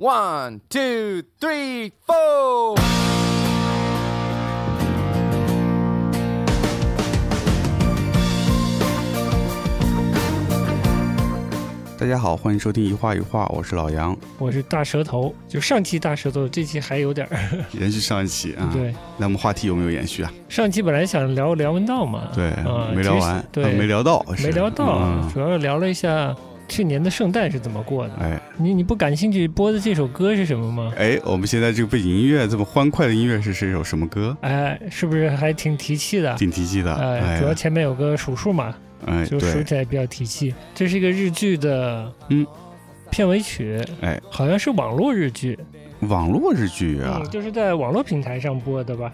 [0.00, 2.78] One, two, three, four.
[11.98, 17.36] 大家好，欢迎收听一画一画，我是老杨，我是大舌头，就上期大舌头，这期还有点儿。
[17.72, 18.70] 延续上一期啊。
[18.72, 20.32] 对，那我们话题有没有延续啊？
[20.48, 26.32] 上期本来想聊梁文道嘛，对，啊没聊完，对啊没聊到，没聊到，嗯主要是聊了一下
[26.68, 28.14] 去年的圣诞是怎么过的。
[28.20, 30.92] 哎你你不感兴趣播的这首歌是什么吗？
[30.96, 34.36] 哎，我们现在这个背景音乐这么欢快的音乐是是一首什么歌？
[34.42, 36.34] 哎，是不是还挺提气的？
[36.36, 38.74] 挺提气的，哎，哎主要前面有个数数嘛，
[39.06, 40.54] 哎就数对，起来比较提气。
[40.74, 42.46] 这是一个日剧的嗯
[43.10, 45.58] 片尾曲，哎，好像是网络日剧，
[46.00, 49.12] 网络日剧啊嗯，，就是在网络平台上播的吧。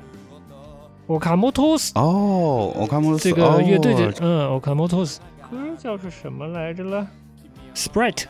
[1.06, 5.19] Okamotos 哦，我看过这个乐队的哦，嗯，Okamotos
[5.50, 7.06] 歌叫是什么来着了
[7.74, 8.24] ？Sprite，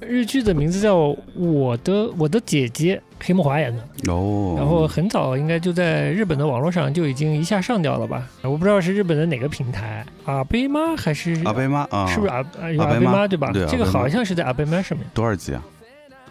[0.00, 0.96] 日剧的名字叫
[1.34, 4.12] 《我的我的姐姐》，黑木华演的。
[4.12, 8.28] 哦，然后很早应该就在日本的网络上就已经一下上掉了吧？
[8.42, 12.44] 我不知道是日本的哪个平台，阿贝妈还是阿贝妈啊，是不是阿
[12.78, 13.50] 阿贝妈对吧？
[13.52, 15.64] 这个好像是在阿贝妈上面，多少集啊？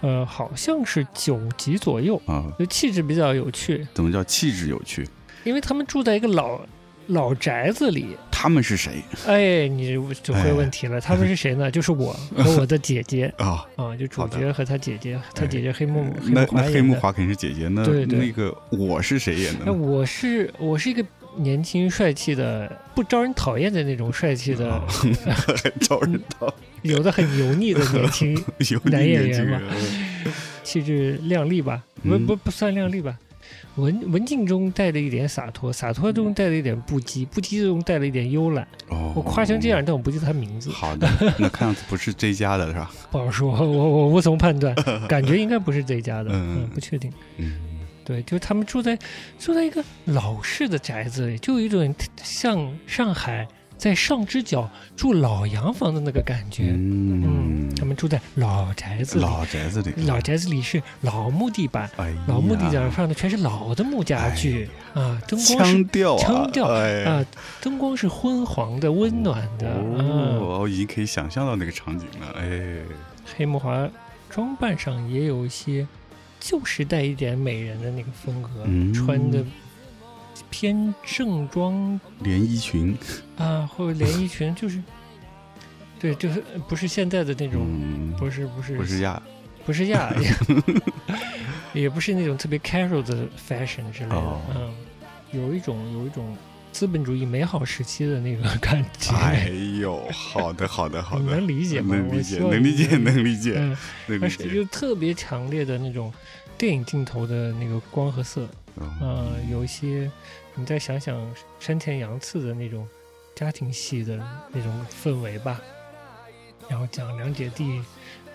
[0.02, 5.08] 呃，好像是九集左右，啊，就气质比较有趣，怎么叫气质有趣？
[5.44, 6.60] 因为他们住在一个老
[7.12, 8.16] 老宅子里。
[8.32, 11.70] 他们是谁哎，你就会问题了，他们是谁呢？
[11.72, 13.64] 就是我和我的姐姐啊？
[13.78, 16.64] 啊，就主角和他姐姐，他姐姐黑木黑那那。
[16.64, 19.72] 黑木华肯定是姐姐，那对对那个我是谁演的那？
[19.74, 21.06] 我是我是一个
[21.38, 26.52] 年轻帅气的，不招人讨厌的那种帅气的，哦很招人讨
[26.82, 28.34] 有的很油腻的年轻，
[28.86, 29.62] 男演员嘛，
[30.64, 31.84] 气质靓丽吧？
[32.02, 33.16] 不嗯不不算靓丽吧？
[33.76, 38.68] 文文静中带着一点洒脱，洒脱中带着一点不羁，不羁中带了一点慵懒。
[38.90, 41.08] 哦，我夸成这样，但我不记得他名字，好的，
[41.40, 42.92] 那看样子不是这家的是吧？
[43.10, 44.76] 不好说，我我无从判断，
[45.08, 47.12] 感觉应该不是这家的，嗯嗯，不确定。
[47.38, 47.54] 嗯，
[48.04, 48.98] 对，就是他们住在
[49.40, 53.48] 住在一个老式的宅子里，就有一种像上海
[53.82, 56.66] 在上之角住老洋房的那个感觉。
[56.68, 64.70] 嗯，嗯他们住在老宅子里，老宅子里，老宅子里是老木地板，哎，老木地板上的全是老的木家具。
[64.94, 65.74] 啊，灯光是
[66.20, 67.26] 腔调啊，
[67.60, 69.68] 灯光是昏黄的、温暖的。
[69.68, 72.84] 嗯，哦，我已经可以想象到那个场景了，哎，
[73.36, 73.90] 黑木华
[74.30, 75.88] 装扮上也有一些
[76.40, 78.94] 旧时代一点美人的那个风格，嗯。
[78.94, 79.44] 穿的
[80.50, 82.00] 偏正装。
[82.20, 82.96] 连衣裙，
[83.38, 84.82] 啊，或者连衣裙，就是
[86.00, 89.22] 对，就是不是现在的那种，嗯，不是不是不是亚，
[89.66, 90.12] 不是亚，
[91.74, 94.42] 也也不是那种特别 casual 的 fashion 之类的，哦。
[94.56, 94.74] 嗯，
[95.32, 96.36] 有一种有一种
[96.72, 99.50] 资本主义美好时期的那个感觉，哎
[99.80, 101.96] 呦，好的，好的， 好的，能理解吗？
[101.96, 103.78] 能理解，能理解，能理解，嗯，
[104.08, 106.12] 能理解，而且就特别强烈的那种
[106.58, 108.50] 电影镜头的那个光和色，哦
[109.00, 110.10] 呃，有一些
[110.56, 111.20] 你再想想
[111.60, 112.88] 山田洋次的那种
[113.36, 114.18] 家庭戏的
[114.52, 115.60] 那种氛围吧，
[116.70, 117.82] 然后讲两姐弟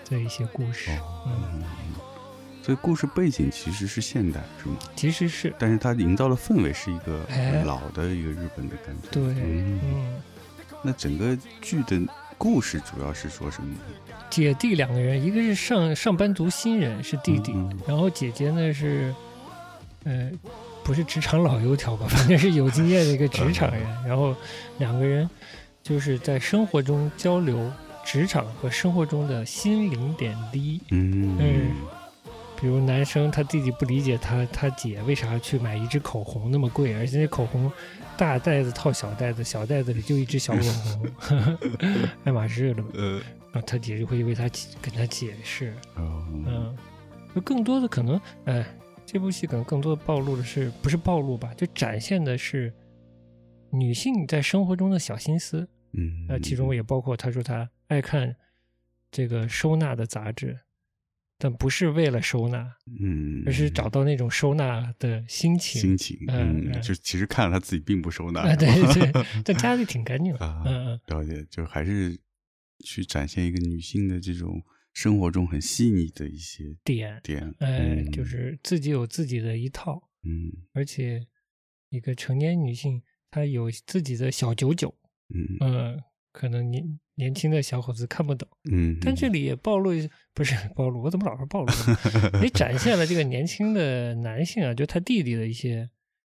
[0.09, 0.91] 的一些故事，
[1.25, 1.63] 嗯，嗯，
[2.63, 4.77] 所以故事背景其实是现代，是吗？
[4.95, 5.53] 其实是。
[5.57, 7.63] 但是它营造的氛围是一个哎。
[7.63, 9.09] 老的一个日本的感觉。
[9.11, 10.21] 对，嗯，嗯，
[10.81, 11.99] 那整个剧的
[12.37, 13.79] 故事主要是说什么呢？
[14.29, 17.79] 姐弟两个人，一个是上上班族新人是弟弟，嗯。
[17.87, 19.13] 然后姐姐呢是，
[20.07, 20.31] 呃，
[20.83, 23.83] 不是职场老油条吧，反正是有经验的一个职场人。
[24.05, 24.33] 然后
[24.77, 25.29] 两个人
[25.83, 27.71] 就是在生活中交流
[28.05, 30.79] 职场和生活中的心灵点滴。
[30.91, 31.71] 嗯嗯
[32.59, 37.71] 比如男生他弟弟不理解他他姐为啥去买一支口红那么贵，而且那口红
[38.17, 40.61] 大袋子套小袋子，小袋子里就一支小口
[41.29, 41.57] 红，
[42.23, 42.89] 爱马仕的嘛。
[42.95, 44.49] 呃然后他姐就会为他
[44.81, 45.71] 跟他解释。
[45.97, 46.75] 哦嗯，
[47.35, 48.65] 就更多的可能，哎，
[49.09, 52.73] 这部戏可能更多的暴露的是不是暴露吧，就展现的是
[53.71, 55.65] 女性在生活中的小心思。
[55.93, 58.35] 嗯，那其中也包括她说她爱看
[59.09, 60.59] 这个收纳的杂志，
[61.37, 65.81] 但不是为了收纳，嗯，而是找到那种收纳的心情。
[65.81, 70.45] 心情，嗯，就其实看了她自己并不收纳，啊，对对， 但家里挺干净的。
[70.45, 72.19] 啊，嗯嗯，了解，就还是
[72.83, 74.61] 去展现一个女性的这种
[74.97, 80.01] 生活中很细腻的一些点，点，哎，嗯就是自己有自己的一套。
[80.23, 81.23] 嗯而且
[81.89, 84.91] 一个成年女性，她有自己的小九九，
[85.29, 85.97] 嗯呃，
[86.31, 89.91] 可能年年轻的小伙子看不懂，嗯，但这里也暴露
[90.33, 91.67] 不是暴露，我怎么老是暴露
[92.33, 92.41] 呢？
[92.41, 95.87] 也展现了这个年轻的男性啊，就他弟弟的一些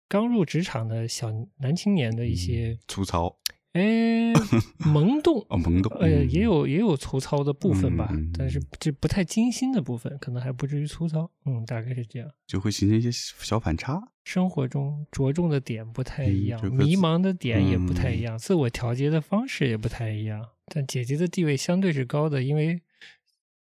[0.08, 3.34] 刚入职场的小男青年的一些粗糙，
[3.72, 4.32] 哎，
[4.78, 11.30] 萌动， 哦，萌动，呃，嗯也有也有粗糙的部分吧，但是这不太精心的部分，可能还不至于粗糙。
[11.44, 12.28] 嗯，大概是这样。
[12.46, 14.00] 就会形成一些小反差。
[14.24, 20.44] 生活中着重的点不太一样，嗯迷茫的点也不太一嗯样，自我调节的方式也不太一样。
[20.66, 22.80] 但姐姐的地位相对是高的，因为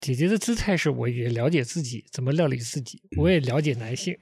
[0.00, 4.16] 姐姐的姿态是我也了解自己怎么料理自己，嗯我也了解男性，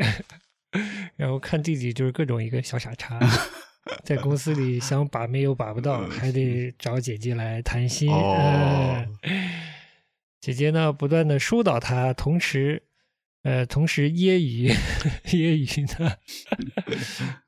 [1.17, 3.19] 然后看弟弟就是各种一个小傻叉。
[4.05, 8.11] 在公司里想把妹又把不到，还得找姐姐来谈心。
[10.41, 12.83] 姐姐呢，不断的疏导他，同时，
[13.43, 14.75] 呃，同时揶揄
[15.27, 16.13] 揶揄呢，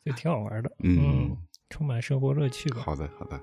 [0.05, 0.71] 就挺好玩的。
[0.83, 1.37] 嗯，
[1.69, 2.83] 充满生活乐趣吧。
[2.85, 3.41] 好的，好的。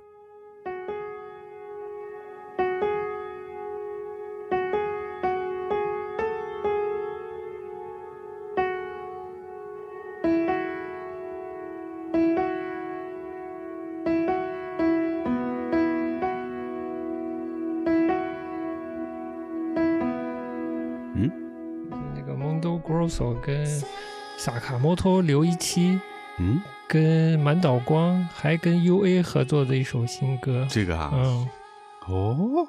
[23.18, 23.66] Grosso 跟
[24.38, 26.00] 萨卡摩托刘一七
[26.40, 31.50] 嗯，跟满岛光还跟 U A 合作的一首新歌，这个啊，嗯，
[32.08, 32.68] 哦，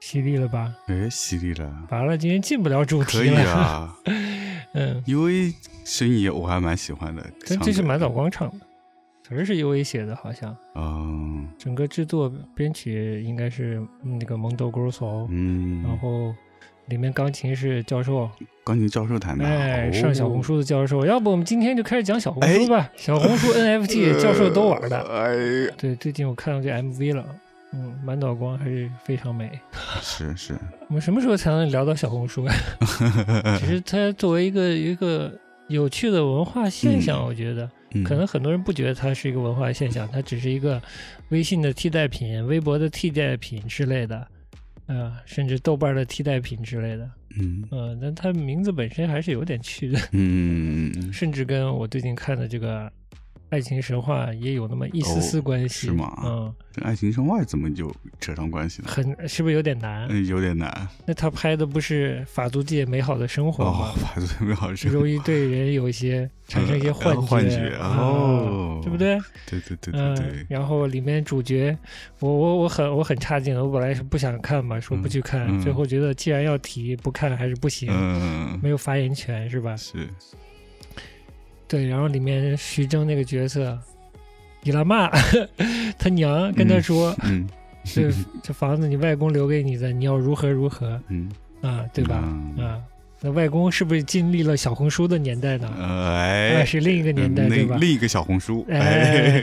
[0.00, 0.74] 犀利了吧？
[0.86, 3.50] 哎，犀利了，完了，今天进不了主可以题了。
[3.52, 3.96] 啊。
[4.76, 5.54] 嗯，，U A
[5.84, 8.66] 声音也我还蛮喜欢的，但这是满岛光唱的，
[9.22, 10.56] 词儿是 U A 写的，好像。
[10.74, 16.34] 嗯整个制作编曲应该是那个 Mondo Grosso，、嗯，然后
[16.86, 18.30] 里面钢琴是教授，
[18.64, 21.06] 钢琴教授弹的，哎，哦上小红书的教授。
[21.06, 22.90] 要不我们今天就开始讲小红书吧？
[22.96, 24.98] 小红书 NFT 教授都玩的。
[24.98, 27.24] 哎，对，最近我看到这 MV 了，
[27.72, 29.50] 嗯，满岛光还是非常美。
[30.02, 30.54] 是是，
[30.88, 32.54] 我们什么时候才能聊到小红书啊？
[33.58, 35.32] 其实它作为一个一个
[35.68, 40.80] 有趣的文化现象，嗯我觉得嗯可能很多人不觉得它是一个文化现象，它只是一个
[41.30, 44.26] 微信的替代品、微博的替代品之类的，
[44.86, 47.64] 呃，甚至豆瓣的替代品之类的，嗯。
[47.70, 52.86] 嗯、但它名字本身还是有点趣的，嗯， 甚至跟我最近看的这个
[53.54, 58.88] 《爱情神话》也有那么一丝丝哦关系，是吗嗯，跟爱情神话怎么就扯上关系了？
[58.88, 60.08] 很是不是有点难？
[60.10, 63.70] 嗯，有点难那他拍的不是法租界美好的生活吗？
[63.70, 69.16] 哦，排队没好的生活，容易对人有一些产生一些呃幻觉，幻觉啊哦对不对？
[69.46, 71.76] 对对对对嗯，，然后里面主角，
[72.18, 79.76] 我我我很我很差劲，我本来是不想看嘛，说不去看，最后觉得既然要提，不看还是不行，嗯，没有发言权是吧？
[79.76, 80.08] 是，
[81.74, 83.76] 对，然后里面徐峥那个角色，
[84.62, 85.10] 伊拉骂，
[85.98, 87.48] 他娘跟他说，嗯
[87.82, 88.12] 这
[88.44, 91.28] 这房子你外公留给你的，你要如何如何嗯，
[91.62, 92.22] 啊，对吧？
[92.22, 92.80] 嗯啊，
[93.20, 95.68] 那外公是不是经历了小红书的年代呢？
[95.80, 97.90] 哎，是另一个年代，嗯对吧另？
[97.90, 99.42] 一个小红书，哎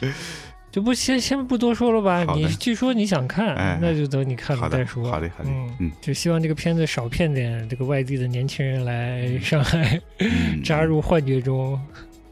[0.70, 2.24] 就不先先不多说了吧。
[2.34, 5.10] 你据说你想看，哎那就等你看了再说。
[5.10, 11.80] 好的好的嗯，嗯就希望这个片子少骗点这个外地的年轻人来上海，嗯 扎入幻觉中，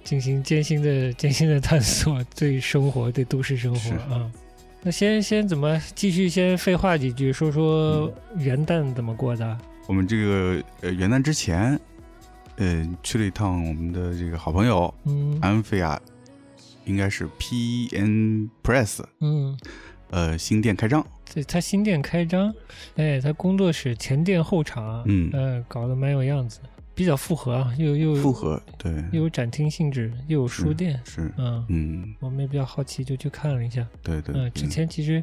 [0.05, 4.31] 进行艰辛的艰辛的探索，对生活，对都市生活啊。
[4.81, 9.59] 那先先怎么继续先废话几句，说说嗯元旦怎么过的？
[9.89, 11.79] 我们这个呃元旦之前，
[12.57, 16.01] 呃去了一趟我们的这个好朋友嗯安菲亚，
[16.89, 19.57] 应该是 PN Press 嗯，
[20.11, 22.53] 呃新店开张，对他新店开张，
[22.97, 25.31] 哎，他工作室前店后厂，嗯。
[25.33, 26.61] 呃，搞得蛮有样子，
[26.95, 32.15] 比较复合啊，又又复合对，又有展厅性质，又有书店，是嗯，嗯。
[32.21, 33.87] 我们也比较好奇，就去看了一下。
[34.03, 35.23] 对对，嗯，之前其实，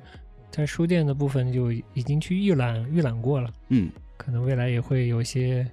[0.51, 3.89] 在书店的部分就已经去预览预览过了，嗯。
[4.18, 5.68] 可能未来也会有一些，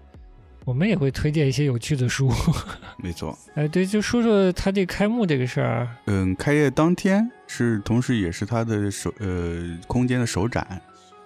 [0.65, 2.31] 我们也会推荐一些有趣的书。
[2.99, 5.89] 没错，哎，对，就说说他这开幕这个事儿。
[6.07, 10.81] 嗯开业当天是同时也是他的首呃空间的首展，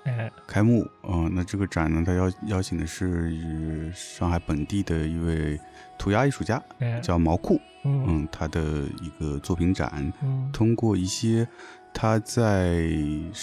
[0.05, 5.59] 哎，开幕，嗯、那这个展呢，他邀邀请的是呃上海本地的一位
[5.99, 8.05] 涂鸦艺术家，哎，叫毛库，嗯。
[8.09, 10.49] 嗯，他的一个作品展，嗯。
[10.53, 11.47] 通过一些
[11.93, 12.89] 他在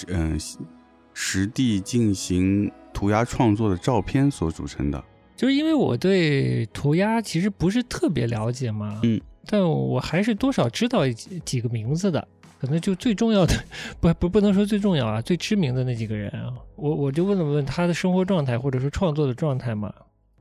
[0.07, 0.39] 嗯、
[1.13, 5.03] 实地进行涂鸦创作的照片所组成的，
[5.43, 12.25] 就是因为我对涂鸦其实不是特别了解嘛，嗯，但我还是多少知道几几个名字的，
[12.61, 13.53] 可能就最重要的，
[13.99, 19.93] 不不不能说最重要啊，最知名的那几个人啊，我我就问了问他的生活状态或者说创作的状态嘛，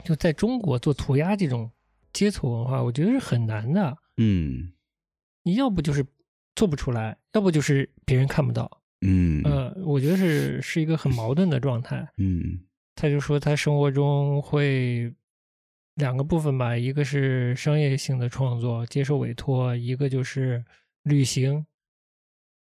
[0.05, 1.69] 就在中国做涂鸦这种
[2.13, 4.71] 街头文化，我觉得是很难的，嗯。
[5.43, 6.07] 你要不就是
[6.55, 8.71] 做不出来，要不就是别人看不到，
[9.05, 9.43] 嗯。
[9.43, 12.09] 呃，我觉得是是一个很矛盾的状态。
[12.19, 12.61] 嗯
[13.03, 15.13] 他就说他生活中会
[15.97, 20.65] 两个部分吧，一个是商业性的创作，接受委托；一个就是
[21.03, 21.67] 旅行，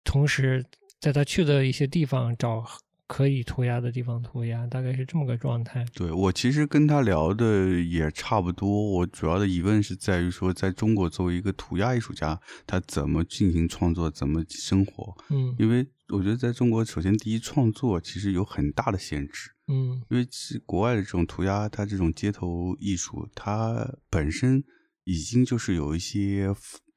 [0.03, 0.63] 同时
[0.99, 2.63] 在他去的一些地方找
[3.07, 5.83] 可以涂鸦的地方涂鸦，大概是这么个状态。
[5.95, 15.17] 对我其实跟他聊的也差不多，我主要的疑问是在于说，在中国作为一个涂鸦艺术家，他怎么进行创作，怎么生活？
[15.31, 24.63] 嗯因为我觉得在中国，首先第一，创作其实有很大的限制，嗯因为是国外的这种涂鸦，它这种街头艺术，它本身
[25.03, 26.53] 已经就是有一些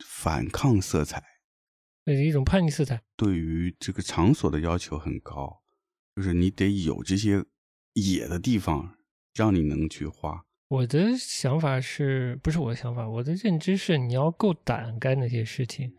[0.06, 1.22] 反抗色彩，
[2.04, 3.02] 那是一种叛逆色彩。
[3.16, 5.62] 对于这个场所的要求很高，
[6.14, 7.44] 就是你得有这些
[7.94, 8.96] 野的地方，
[9.34, 10.44] 让你能去画。
[10.68, 13.08] 我的想法是不是我的想法？
[13.08, 15.92] 我的认知是你要够胆干那些事情。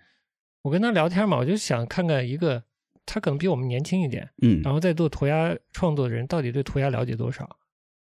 [0.62, 2.64] 我跟他聊天嘛，我就想看看一个
[3.06, 4.62] 他可能比我们年轻一点，嗯。
[4.64, 7.58] 然后在做涂鸦创作的人到底对涂鸦了解多少。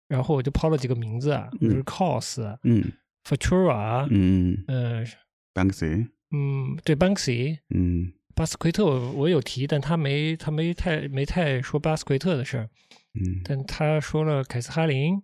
[0.08, 1.84] 然后我就抛了几个名字啊，比如嗯。
[1.84, 2.92] cos、嗯。
[3.28, 5.06] Futura，嗯呃
[5.54, 8.14] ，Banksy，嗯，对 Banksy、嗯。
[8.34, 12.70] 巴斯奎特我我有提，但他没他没太没太说巴斯奎特的事儿。
[13.14, 13.42] 嗯。
[13.44, 15.22] 但他说了凯斯哈林，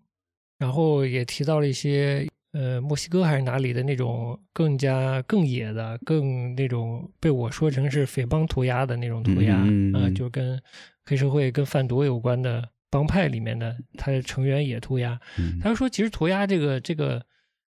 [0.60, 10.62] 然后也提到了一些呃墨西哥还是哪里的那种更加更野的、更那种被我说成是匪帮涂鸦的那种涂鸦，呃，嗯就跟
[11.04, 15.20] 黑社会、跟贩毒有关的帮派里面的他的成员也涂鸦。
[15.38, 17.26] 嗯他说，其实涂鸦这个这个，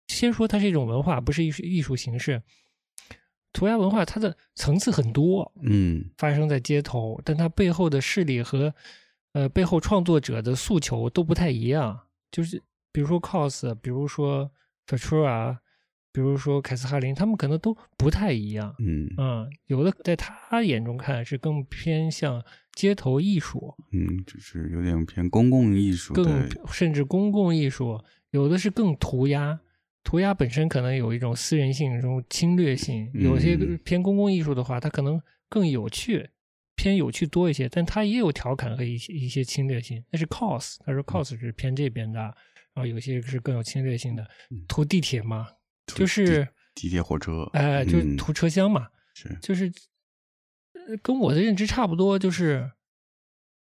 [0.09, 2.43] 先说它是一种文化，不是艺术艺术形式。
[3.55, 8.75] 涂鸦文化它的层次很多，嗯发生在街头，但它背后的势力和
[9.33, 11.99] 呃背后创作者的诉求都不太一样。
[12.31, 12.61] 就是
[12.93, 14.51] 比如说 cos，比如说
[14.87, 15.59] Fatura，
[16.13, 18.75] 比如说凯斯哈林，他们可能都不太一样。
[18.79, 29.61] 嗯嗯，有的在他眼中看是更偏向街头艺术，嗯，就是有点偏公共艺术更，甚至公共艺术，有的是更涂鸦。
[30.05, 36.29] 涂鸦本身可能有一种私人性、一种侵略性，有些嗯偏公共艺术的话，它可能更有趣，
[36.77, 40.05] 偏有趣多一些，但它也有调侃和一些一些侵略性。
[40.13, 42.37] 那是 cos，他说 cos 是偏这边的，
[42.75, 44.29] 然后有些是更有侵略性的。
[44.69, 45.49] 涂地铁嘛，
[45.87, 49.73] 就是地地铁火车，哎、就是嗯涂车厢嘛，是就是
[50.75, 52.71] 呃跟我的认知差不多，就是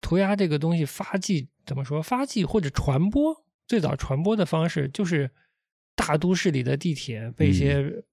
[0.02, 2.02] 涂鸦这个东西发迹怎么说？
[2.02, 5.32] 发迹或者传播，最早传播的方式就是
[5.96, 8.04] 大都市里的地铁被一些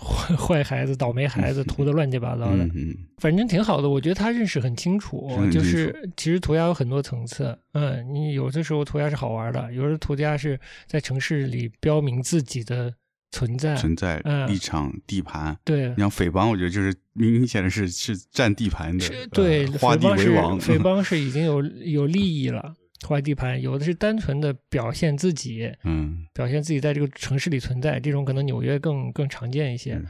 [0.00, 3.88] 坏 坏孩子、倒霉孩子涂的乱七八糟的，嗯嗯反正挺好的。
[3.88, 7.56] 我觉得他认识很清楚就是其实涂鸦有很多层次。
[7.72, 12.92] 嗯，你有的时候涂鸦是好玩的，有的涂鸦是在城市里标明自己的
[13.30, 13.76] 存在。
[13.76, 15.56] 存在嗯立场地盘。
[15.64, 20.58] 对你，像匪帮，我觉得就是明明显的是是占地盘的是，对，呃画地为王。
[20.58, 22.74] 匪 帮是已经有有利益了，
[23.06, 26.26] 画地盘；有的是单纯的表现自己，嗯。
[26.34, 29.94] 表现自己在这个城市里存在，这种可能纽约更更常见一些。
[29.94, 30.06] 嗯。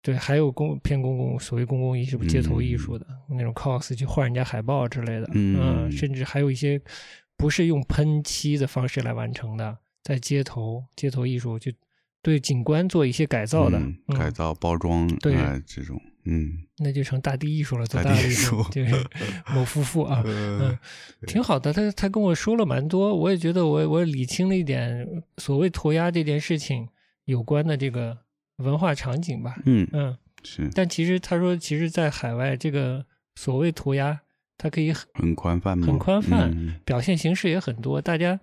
[0.00, 2.78] 对，还有公偏公共所谓公共艺术、街头艺嗯。
[2.78, 5.90] 术的、那种 cos 去换人家海报之类的，嗯。
[5.90, 6.80] 甚至还有一些
[7.36, 11.72] 不是用喷漆的方式来完成的，在街头街头艺术就
[12.22, 13.80] 对景观做一些改造的，
[14.16, 18.94] 改造包装，对呃这种，嗯，那就成大地艺术了，做大地艺术术就是
[19.54, 20.76] 某夫妇啊，嗯，
[21.26, 21.72] 挺好的。
[21.72, 25.06] 他他跟我说了蛮多，我也觉得我我理清了一点
[25.38, 26.88] 所谓涂鸦这件事情
[27.24, 28.18] 有关的这个
[28.56, 29.56] 文化场景吧。
[29.64, 33.06] 嗯嗯，是但其实他说，其实，在海外这个
[33.36, 34.20] 所谓涂鸦，
[34.58, 35.86] 它可以很很宽泛吗？
[35.86, 38.38] 很宽泛嗯表现形式也很多，大家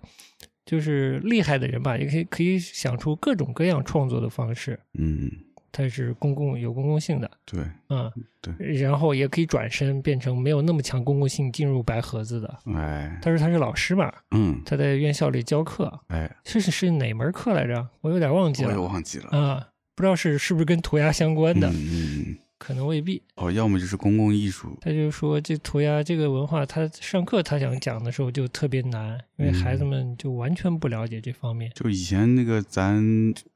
[0.66, 4.78] 就是厉害的人吧，也可以可以想出各种各样创作的方式。
[4.98, 5.30] 嗯，
[5.72, 12.58] 它是公共有公共性的，对，嗯，对然后也可以转身变成没有那么强公共性进入白盒子的。
[12.74, 17.88] 哎，他说他是老师嘛，嗯，他在院校里教课，哎，是是是哪门课来着？
[18.00, 19.28] 我有点忘记了我也忘记了。
[19.30, 23.22] 啊，不知道是是不是跟涂鸦相关的，嗯嗯嗯，可能未必。
[23.34, 31.70] 哦，要么就是公共艺术，他就说这涂鸦这个文化，他上课他想讲的时候就特别难，因为孩子嗯们就完全不了解这方面。
[31.74, 32.94] 就以前那个咱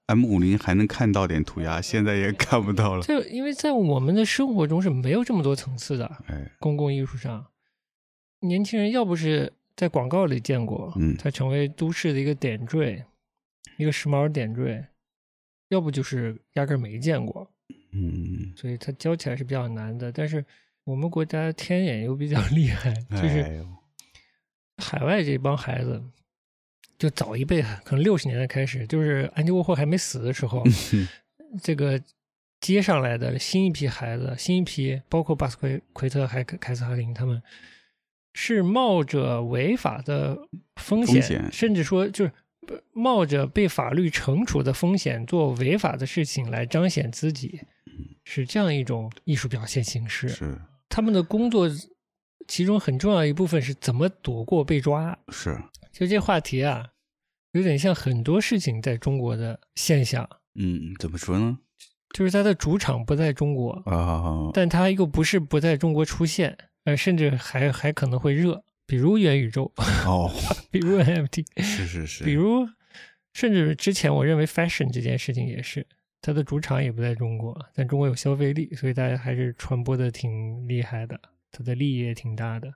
[0.06, 3.02] M 五零还能看到点涂鸦，现在也看不到了。
[3.02, 7.46] 就因为在我们的生活中是没有这么多层次的，哎，公共艺术上，
[8.40, 13.04] 年轻人要不是在广告里见过，嗯它成为都市的一个点缀，
[13.78, 14.86] 一个时髦点缀，
[15.68, 17.50] 要不就是压根儿没见过，
[17.92, 20.12] 嗯，所以它教起来是比较难的。
[20.12, 20.44] 但是
[20.84, 23.64] 我们国家天眼又比较 厉害，就是
[24.76, 26.02] 海外这帮孩子，
[26.98, 30.64] 就早一辈，可能六十年代开始，就是安迪沃霍还没死的时候，
[31.62, 32.00] 这个
[32.60, 37.42] 接上来的新一批孩子，新一批包括巴斯奎奎特还凯凯斯哈林他们，
[38.34, 40.38] 是冒着违法的
[40.76, 42.32] 风险，风险甚至说就是
[42.68, 47.60] 呃冒着被法律惩处的风险做违法的事情来彰显自己。
[48.24, 50.28] 是这样一种艺术表现形式。
[50.28, 50.58] 是。
[50.88, 51.68] 他们的工作
[52.48, 55.16] 其中很重要一部分是怎么躲过被抓。
[55.28, 55.56] 是，
[55.92, 56.88] 就这话题啊，
[57.52, 61.58] 有点像很多事情在中国的现象，嗯，怎么说呢？
[62.12, 69.72] 就是它的主场不在中国，啊，但它又不是不在中国出现，呃，甚至还还可能会热，比如元宇宙，
[70.04, 70.28] 哦，
[70.72, 72.68] 比如 NFT，是是是，比如
[73.32, 75.86] 甚至之前我认为 fashion 这件事情也是，
[76.22, 81.18] 它的主场也不在中国，但中国有消费力，所以大家还是传播的挺厉害的，
[81.50, 82.72] 它的利益也挺大的。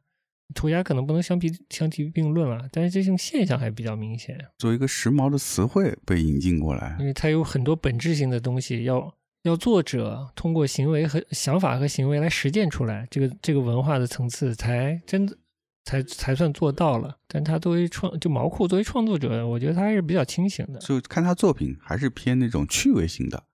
[0.54, 15.36] 涂鸦可能不能相提相提并论了，但是这种现象还比较明显，作为一个时髦的词汇被引进过来因，为它有很多本质性的东西要要作者通过行为和想法和行为来实践出来，这个这个文化的层次才真的
[15.84, 17.18] 才才算做到了。
[17.28, 23.44] 但他作为创就毛裤作为创作者，我觉得他还是比较清醒的，就看他作品还是偏那种趣味性的，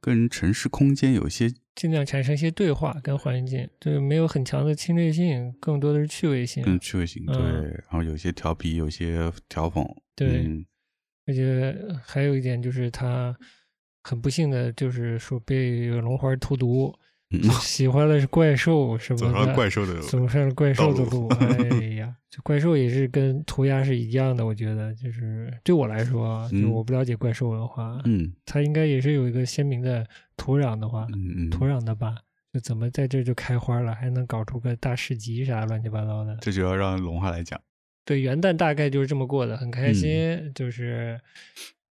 [0.00, 6.62] 跟城市空间有一些尽量产生一些对话跟环境，对，没有很强的侵略性，更多的是趣味性。
[6.62, 10.64] 更趣味性，嗯对，然后有些调皮，有些调讽，对嗯
[11.26, 11.74] 而且
[12.04, 13.34] 还有一点就是他
[14.02, 16.94] 很不幸的就是说被龙花荼毒，
[17.42, 21.28] 嗯， 喜欢的是怪兽什么走上的，怪兽的走上了怪兽的道路。
[21.28, 32.16] 哎呀， 这怪兽也是跟涂鸦是一样的，我觉得就是对我来说啊，就嗯我不了解怪兽文化，嗯它应该也是有一个鲜明的土壤的话，嗯嗯，土壤的吧。
[32.52, 36.36] 就怎么在这就开花了，还能搞出个大市集啥乱七八糟的？
[36.40, 37.60] 这就要让龙华来讲，
[38.04, 41.20] 对，元旦大概就是这么过的，很开嗯心，就是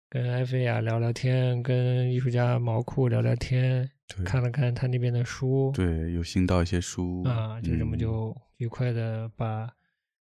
[0.08, 9.70] 跟艾菲亚聊聊天，跟艺术家毛裤聊聊天，对看了看他那边的书，对，有新到一些书啊，就这么嗯就愉快的把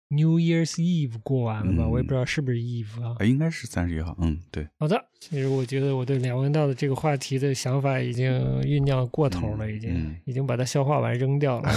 [0.08, 1.88] New Year's Eve 过完了吧？
[1.88, 3.16] 我也嗯不知道是不是 Eve 啊。
[3.18, 8.30] 啊，应该是三十一号，嗯，对，好的，其实我觉得我对梁文道的这个话题的想法已经
[8.62, 11.70] 酝酿过头了，已经、嗯已经把它消化完扔掉了。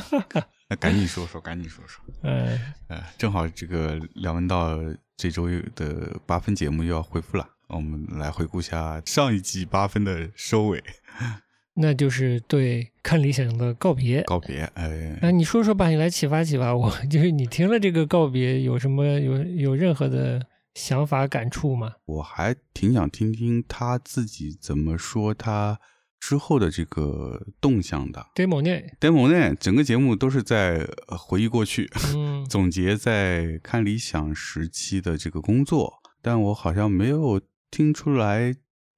[0.68, 4.78] 那赶紧说说，赶紧说说，嗯，呃，正好这个梁文道
[5.16, 10.82] 这周的八分节目又要恢复了，我们来回顾一下上一季八分的收尾
[11.74, 14.22] 那就是对看理想的告别。
[14.24, 16.90] 告别，哎，哎，你说说吧，你来启发启发我。
[17.10, 21.92] 就是你听了这个告别，有什么有有任何的想法感触吗？
[22.04, 25.78] 我还挺想听听他自己怎么说他
[26.20, 28.26] 之后的这个动向的。
[28.34, 38.54] demo 内，demo 呢，整个节目都是在呃回忆过去，嗯 总结在看理想时期的这个工作，但我好像没有听出来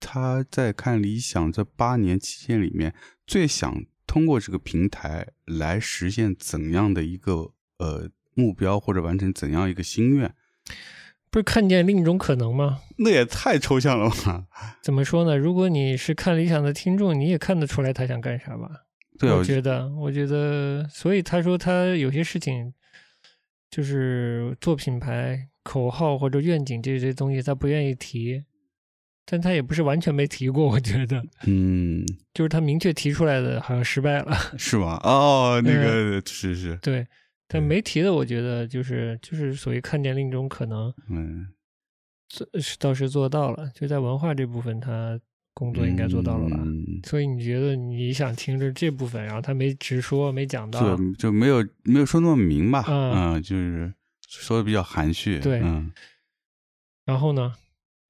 [0.06, 2.94] 他在看理想这八年期间里面
[3.26, 10.34] 最想通过这个平台来实现怎样的一个呃目标，或者完成怎样一个心愿。
[11.30, 12.82] 不是看见另一种可能吗？
[12.98, 14.46] 那也太抽象了吧？
[14.82, 15.36] 怎么说呢？
[15.36, 18.68] 如果你是看理想的听众，你也看得出来他想干啥吧？
[19.18, 22.74] 对啊，我觉得，我觉得，所以他说他有些事情，
[23.70, 28.44] 就是做品牌口号或者愿景这些东西，他不愿意提，
[29.26, 30.66] 但他也不是完全没提过。
[30.66, 34.36] 我觉得，嗯，就是他明确提出来的，好像失败了。
[34.58, 35.00] 是吗？
[35.02, 37.06] 哦，那个是是，对，
[37.48, 41.48] 但没提的，我觉得就是就是所谓看见另一种可能，嗯，
[42.28, 45.18] 做是倒是做到了，就在文化这部分，他
[45.54, 46.56] 工作应该做到了吧？
[46.62, 53.92] 嗯所以你觉得你想听着这部分，然后他没直说，没讲到，就就没有没有说那么明吧，嗯嗯，就是
[54.26, 55.92] 说的比较含蓄，对嗯，
[57.04, 57.54] 然后呢？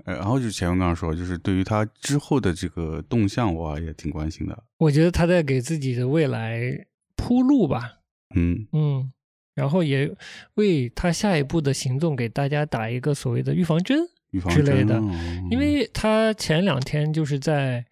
[0.04, 6.86] 呃然后就前面刚刚说，就是对于他之后的这个动向，我也挺关心的，我觉得他在给自己的未来
[7.16, 8.00] 铺路吧，
[8.34, 8.66] 嗯。
[8.72, 9.12] 嗯，
[9.54, 10.14] 然后也
[10.54, 13.98] 为他下一步的行动给大家打一个所谓的预防针，
[14.32, 15.00] 预防之类的
[15.50, 17.84] 因为他前两天就是在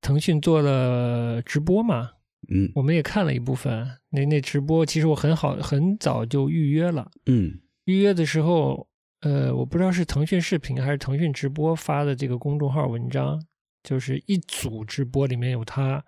[0.00, 2.10] 腾讯做了直播嘛，
[2.48, 2.70] 嗯。
[2.74, 7.60] 我们也看了一部分，那那直播其实我很好很早就预约了，嗯。
[7.84, 8.86] 预约的时候，
[9.20, 13.42] 呃，我不知道是腾讯视频还是腾讯直播发的这个公众号文章，
[13.82, 16.04] 就是一组直播里面有他，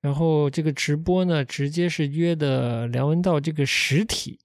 [0.00, 4.38] 然后这个直播呢，直接是约的梁文道这个实体，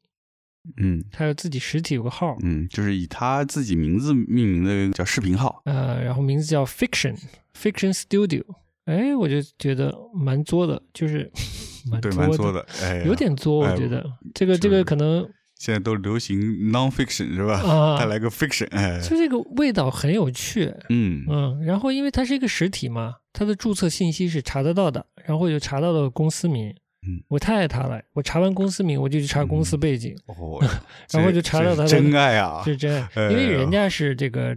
[0.77, 7.17] 嗯他有自己实体有个号，嗯，就是以他自己名字命名的叫视频号，呃，然后名字叫 Fiction
[7.53, 8.43] Fiction Studio，
[8.86, 11.30] 哎，我就觉得蛮作的，就是
[11.91, 14.06] 蛮对，作蛮作的，哎，有点作，哎我觉得。
[14.34, 15.27] 这个这是个可能
[15.60, 16.39] 现在都流行
[16.72, 17.60] non-fiction 是吧？
[17.62, 18.00] 啊。
[18.00, 21.26] 再来个 fiction，哎，就这个味道很有趣，嗯。
[21.28, 26.70] 嗯，然后因为它是一个实体嘛，它的注册信息是查得到的，然后我就查到了公司名，
[27.08, 30.60] 嗯，我太爱它了，我查完公司名，我就去查公司背景，哦，
[31.12, 34.56] 然后这就查到他的真爱啊，是真爱，哎因为人家是这个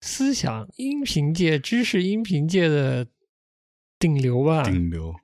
[0.00, 3.06] 思想音频界、知识音频界的
[3.98, 4.62] 顶流吧。
[4.62, 5.14] 顶流。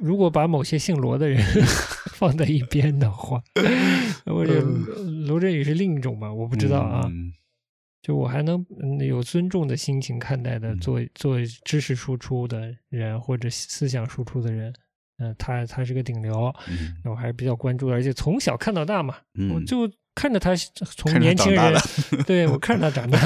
[0.00, 1.42] 如果把某些姓罗的人
[2.14, 3.42] 放在一边的话，
[4.26, 4.60] 或者
[5.26, 7.02] 罗振宇是另一种吧，我不知道啊。
[7.06, 7.32] 嗯。
[8.02, 10.78] 就我还能嗯有尊重的心情看待的，嗯。
[10.78, 14.72] 做做知识输出的人或者思想输出的人，
[15.18, 16.94] 嗯、他他是个顶流，嗯。
[17.04, 21.74] 那我还是比较关注的，而且从小看到大嘛，嗯，我就看着他从年轻人
[22.26, 23.18] 对我看着他长大，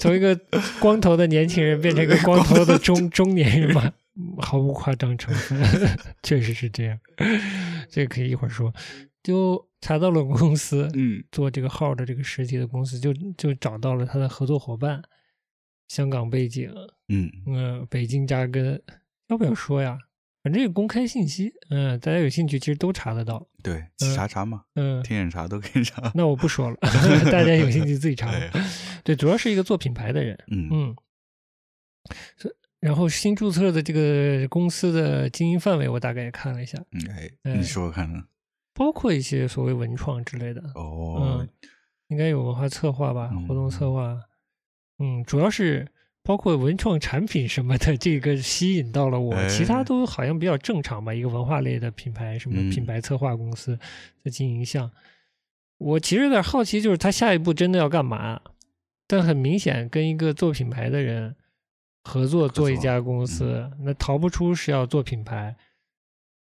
[0.00, 0.38] 从一个
[0.80, 3.92] 光头的年轻人变成一个光头的中中年人嘛，
[4.40, 5.58] 毫无夸张成分，
[6.22, 6.98] 确实是这样。
[7.90, 8.72] 这个可以一会儿说。
[9.22, 15.02] 就查到了公司，嗯做这个号的这个实体的公司，就就找到了他的合作伙伴，
[15.88, 16.70] 香港背景，
[17.08, 18.82] 嗯嗯、北京扎根，
[19.28, 19.98] 要不要说呀？
[20.42, 26.12] 反正有公开信息，嗯、大家有兴趣其实都查得到，对，嗯查查嘛，嗯、天眼查都可以查。
[26.14, 26.76] 那我不说了，
[27.32, 28.28] 大家有兴趣自己查。
[28.28, 28.50] 哎
[29.02, 30.96] 对，主要是一个做品牌的人，嗯嗯，
[32.36, 38.22] 是然后新注册的这个公司的经营范围，我大概也看了一下，嗯，哎，哎你说说看呢？
[38.74, 41.48] 包括一些所谓文创之类的，哦嗯，
[42.08, 44.20] 应该有文化策划吧，嗯活动策划，
[44.98, 45.88] 嗯，主要是
[46.22, 51.14] 包括文创产品什么的，这个吸引到了我，哎其他都好像比较正常吧。
[51.14, 53.78] 一个文化类的品牌，什么嗯品牌策划公司
[54.22, 54.90] 的经营项，
[55.78, 58.42] 我其实有点好奇，就是他下一步真的要干嘛？
[59.06, 61.34] 但很明显，跟一个做品牌的人
[62.04, 65.56] 合作做一家公司，那逃不出是要做品牌。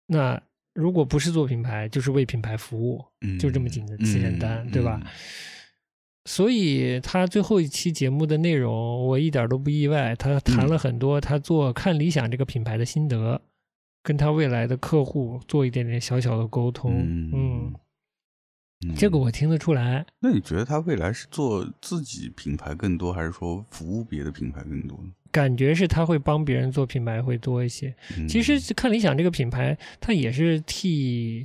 [0.06, 0.40] 那
[0.74, 3.04] 如果不是做品牌，就是为品牌服务。
[3.20, 5.10] 嗯就这么简单简单嗯对吧嗯
[6.26, 10.16] 所以他最后一期节目的内容，我一点都不意外。
[10.16, 13.40] 他谈了很多他做看理想这个品牌的心得，
[14.02, 16.92] 跟他未来的客户做一点点小小的沟通。
[16.96, 17.74] 嗯
[18.96, 20.04] 这个我听得出来。
[20.18, 25.10] 那你觉得他未来是做自己品牌更多，还是说服务别的品牌更多呢？
[25.34, 27.92] 感觉是他会帮别人做品牌会多一些。
[28.16, 28.28] 嗯。
[28.28, 31.44] 其实看理想这个品牌，它也是替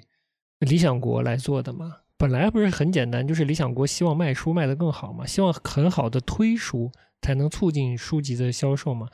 [0.59, 1.97] 理想国来做的嘛。
[2.15, 9.07] 本来不是很简单，就是理想国希望卖书卖得更好嘛，希望很好的推书，才能促进书籍的销售嘛。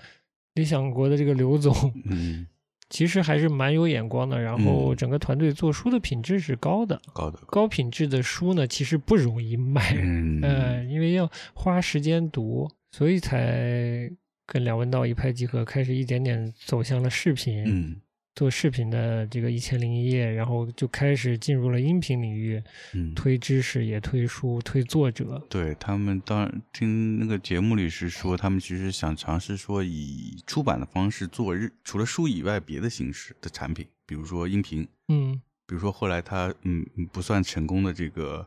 [0.56, 2.46] 理想国的这个刘总嗯，
[2.90, 4.96] 其实还是蛮有眼光的，然后嗯。
[4.98, 10.42] 整个团队做书的品质是高的，高的，高品质的书呢其实不容易卖，嗯。
[10.42, 14.10] 呃，因为要花时间读，所以才
[14.45, 18.01] 跟梁文道一拍即合，开始一点点走向了视频，嗯。
[18.36, 22.62] 做视频的这个一千零一夜，然后就开始进入了音频领域，
[22.93, 25.41] 嗯，推知识也推书，推作者。
[25.49, 38.45] 对他们当听那个节目里是说，他们其实想尝试说以出版的方式做日除了书以外别的形式的产品，比如说音频，嗯，比如说后来他嗯嗯不算成功的这个，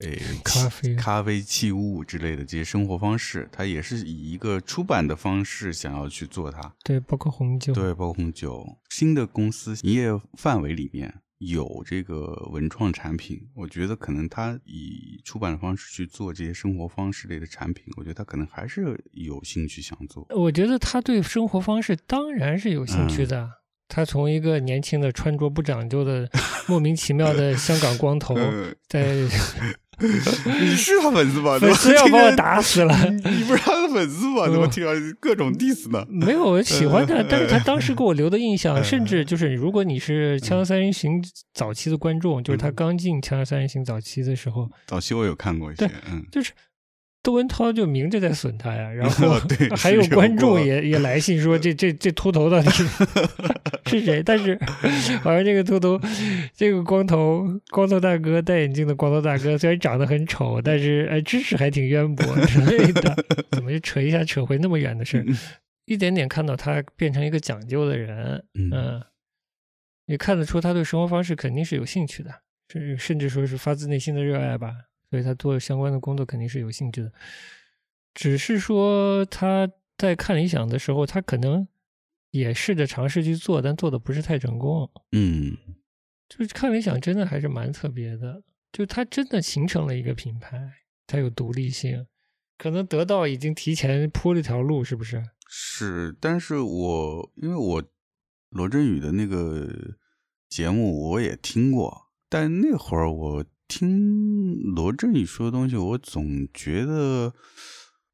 [0.00, 6.72] 诶咖啡咖啡器物之类的这些生活方式，他也是以一个出版的方式想要去做它。
[6.84, 7.72] 对，包括红酒。
[7.74, 20.26] 对，包括红酒新的公司营业范围里面有这个文创产品，我觉得可能他以出版的方式去做这些生活方式类的产品，我觉得他可能还是有兴趣想做。
[20.30, 23.50] 我觉得他对生活方式当然是有兴趣的。
[23.90, 26.30] 他从一个年轻的穿着不讲究的
[26.68, 29.16] 莫名其妙的香港光头， 呃在
[30.60, 31.58] 你是他粉丝吧？
[31.58, 32.94] 粉丝要把我打死了。
[33.10, 34.46] 你你不是他的粉丝吧？
[34.48, 36.06] 怎么听到各种 diss 呢？
[36.08, 41.20] 没有我喜欢他，但是他当时给我留的印象，嗯甚至就是如果你是《锵锵三人行》
[41.52, 46.52] 早期的观众，就是他嗯刚进《锵锵三人行》早期的时候，早期我有看过一些，嗯，就是
[47.28, 49.38] 窦文涛就明着在损他呀， 然后
[49.76, 52.86] 还有观众也也来信说这这这秃头到底是
[53.84, 54.22] 是谁？
[54.22, 54.58] 但是
[55.22, 56.00] 好像这个秃头，
[56.56, 63.14] 这个光头光头大哥戴眼镜的光头大哥虽然长得很丑，但是哎知识还挺渊博之类的，
[63.50, 65.26] 怎么就扯一下扯回那么远的事儿？
[65.84, 69.02] 一点点看到他变成一个讲究的人，嗯嗯，
[70.06, 72.30] 也看得出他对生活方式肯定是有兴趣的，
[72.72, 74.72] 甚甚至说是发自内心的热爱吧。
[75.10, 77.12] 所以他做相关的工作肯定是有兴趣的，
[78.14, 81.66] 只是说他在看理想的时候，他可能
[82.30, 84.90] 也试着尝试去做，但做的不是太成功。
[85.12, 85.56] 嗯
[86.28, 90.72] 就是看理想真的还是蛮特别的，就它真的形成了一个品牌，
[91.06, 92.06] 它有独立性，
[92.58, 95.24] 可能得到已经提前铺了条路，是不是？
[95.48, 97.82] 是，但是我因为我
[98.50, 99.96] 罗振宇的那个
[100.50, 107.34] 节目我也听过，但那会儿我听罗振宇说的东西，我总觉得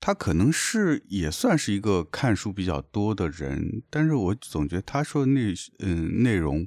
[0.01, 5.41] 他可能是也算是一个看书比较多的人，但是我总觉得他说的那
[5.79, 6.67] 嗯内容，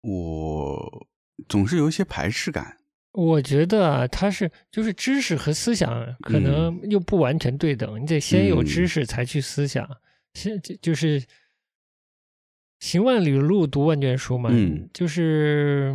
[0.00, 1.06] 我
[1.48, 2.78] 总是有一些排斥感。
[3.12, 9.86] 我觉得啊，它是就是知识和思想可能又不完全对等，你得先有知嗯识才去思想，
[10.32, 11.22] 先就就是
[12.80, 14.88] 行万里路，读万卷书嘛，嗯。
[14.94, 15.94] 就是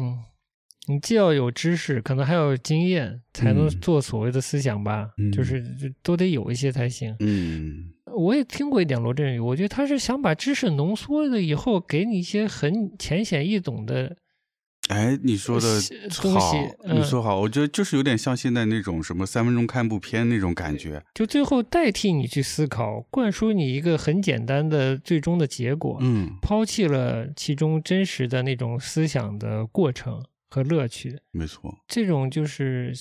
[0.87, 5.63] 你既要有知识，可能还要有经验，才能嗯做所谓的思想吧，嗯就是
[6.01, 7.15] 都得有一些才行。
[7.19, 14.15] 嗯我也听过一点罗振宇，我觉得他是想把知识浓缩了以后，给你一些很浅显易懂的，
[14.87, 15.67] 哎，你说的
[16.21, 16.53] 东好
[16.85, 21.03] 你说好，我觉得就是有点像现在那种什么三分钟看部片那种感觉。
[21.13, 31.19] 就最后代替你去思考，灌输你一个很简单的最终的结果，嗯，抛弃了其中真实的那种思想的过程和乐趣。
[31.31, 31.77] 没错。
[31.87, 32.93] 这种就是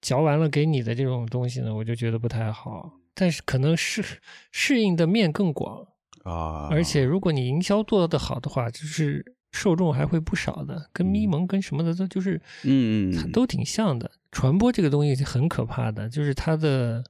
[0.00, 2.98] 嚼完了给你的这种东西呢，我就觉得不太好。
[3.14, 4.02] 但是可能适
[4.50, 5.86] 适应的面更广，
[6.24, 14.10] 啊，而且如果你营销做得好的话，就是受众还会不少的，跟咪蒙跟什么的都就是，嗯嗯都挺像的。
[14.32, 17.04] 传播这个东西很可怕的，就是它的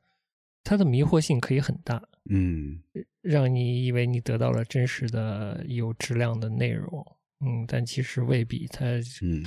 [0.64, 2.80] 它的迷惑性可以很大，嗯
[3.20, 7.06] 让你以为你得到了真实的有质量的内容，
[7.44, 8.66] 嗯，但其实未必。
[8.66, 8.86] 它
[9.22, 9.44] 嗯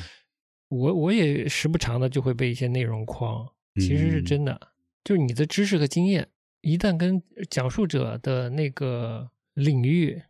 [0.74, 4.26] 我我也时不常的就会被一些内容框，其实是嗯。
[4.26, 4.60] 真的，
[5.04, 6.28] 就是你的知识和经验
[6.62, 10.22] 一旦跟讲述者的那个领域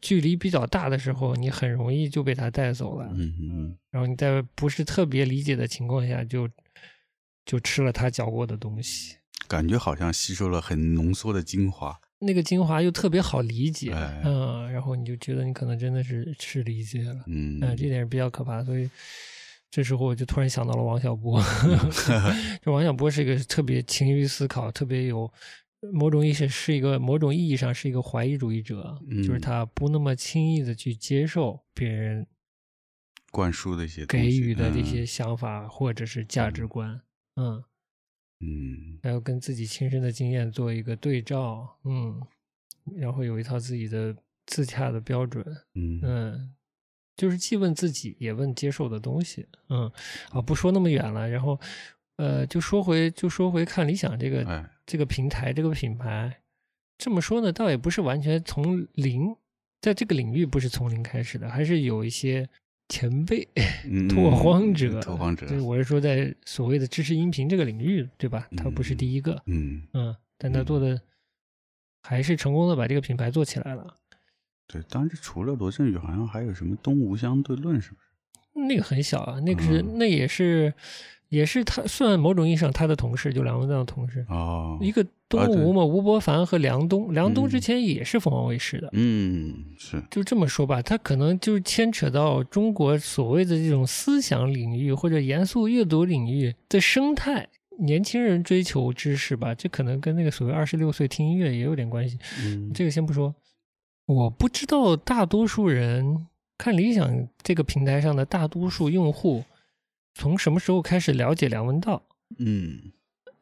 [0.00, 6.48] 距离比较大的时候，你很容易就被他带走了，嗯嗯然后你在不是特别理解的情况下就
[7.44, 9.16] 就吃了他嚼过的东西，
[9.48, 11.98] 感觉好像吸收了很浓缩的精华。
[12.22, 14.22] 那个精华又特别好理解，哎。
[14.24, 17.24] 嗯，然后你就觉得你可能真的是是理解了。
[17.26, 17.58] 嗯。
[17.62, 18.88] 嗯，这点是比较可怕的，所以
[19.70, 21.40] 这时候我就突然想到了王小波。
[22.60, 25.32] 就王小波是一个特别勤于思考、特别有
[25.92, 32.26] 某种意识，是一个某种意义上是一个怀疑主义者，就是嗯他不那么轻易的去接受别人
[33.30, 34.84] 灌输的一些给予的这嗯。
[34.84, 37.00] 些想法或者是价值观，
[37.36, 37.62] 嗯，
[38.40, 38.98] 嗯。
[39.02, 42.20] 还要跟自己亲身的经验做一个对照，嗯，
[42.96, 44.14] 然后有一套自己的
[44.46, 46.00] 自洽的标准，嗯。
[46.02, 46.54] 嗯，
[47.20, 49.46] 就是既问自己，也问接受的东西。
[49.68, 49.92] 嗯，
[50.30, 51.60] 啊，不说那么远了，然后，
[52.16, 56.40] 呃，就说回就说回看理想这个、哎这个平台这个品牌，
[56.96, 59.36] 这么说呢，倒也不是完全从零，
[59.82, 62.48] 在这个领域不是从零开始的，还是有一些
[62.88, 63.46] 前辈
[63.84, 68.48] 嗯 拓荒者，拓荒者对，我是说在所谓的知识音频这个领域，对吧？
[68.56, 70.98] 他不是第一个，嗯嗯，但他嗯做的
[72.02, 73.99] 还是成功的把这个品牌做起来了。
[74.70, 78.66] 对，当时除了罗振宇，好像还有什么东吴相对论，是不是？
[78.68, 80.72] 那个很小啊，那个是、嗯那也是
[81.28, 84.24] 也是他算某种意义上他的同事，就梁文道的同事。
[84.28, 88.88] 哦，一个东吴嘛，吴伯凡和梁冬，梁冬之嗯前也是凤凰卫视的。
[88.92, 97.48] 嗯是就这么说吧，他可能就是牵扯到中国所谓的这种思想领域或者严肃阅读领域的生态。
[97.78, 102.18] 年轻人追求知识吧，这可能跟那个所谓二十六岁听音乐也有点关系。
[102.44, 103.34] 嗯这个先不说，
[104.06, 106.26] 我不知道大多数人
[106.58, 109.44] 看理想这个平台上的大多数用户
[110.14, 112.02] 从什么时候开始了解梁文道。
[112.38, 112.92] 嗯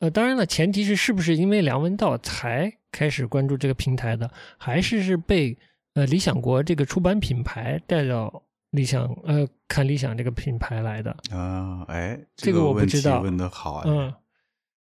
[0.00, 5.58] 呃，当然了，前提是是不是因为梁文道才开始关注这个平台的，还是是被
[5.94, 11.10] 呃理想国这个出版品牌带到理想呃看理想这个品牌来的？
[11.32, 14.14] 啊哎，这个我不知道问的好啊，嗯，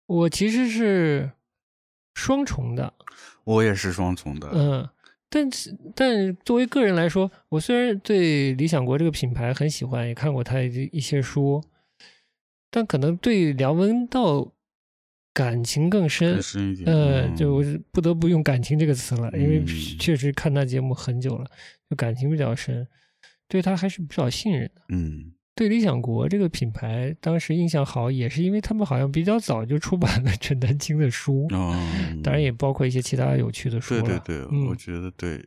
[0.08, 1.30] 我其实是
[2.16, 2.92] 双重的，
[3.44, 4.90] 我也是双重的，嗯，
[5.36, 11.62] 但是但作为个人来说，我虽然对理想国这个品牌很喜欢，也看过他一一些书，
[12.72, 14.54] 但可能对梁文道
[15.34, 16.42] 感情更深。
[16.42, 19.68] 深一点，呃，嗯就不得不用“感情”这个词了，因为嗯
[20.00, 21.46] 确实看他节目很久了，
[21.90, 22.88] 就感情比较深，
[23.50, 24.82] 对他还是比较信任的。
[24.88, 31.74] 嗯对理想国这个品牌，当时印象好，也是因为他们好像比较早就出版了 陈丹青的书，哦，
[32.22, 34.02] 当然也包括一些其他有趣的书了。
[34.02, 35.44] 对对对，嗯我觉得对，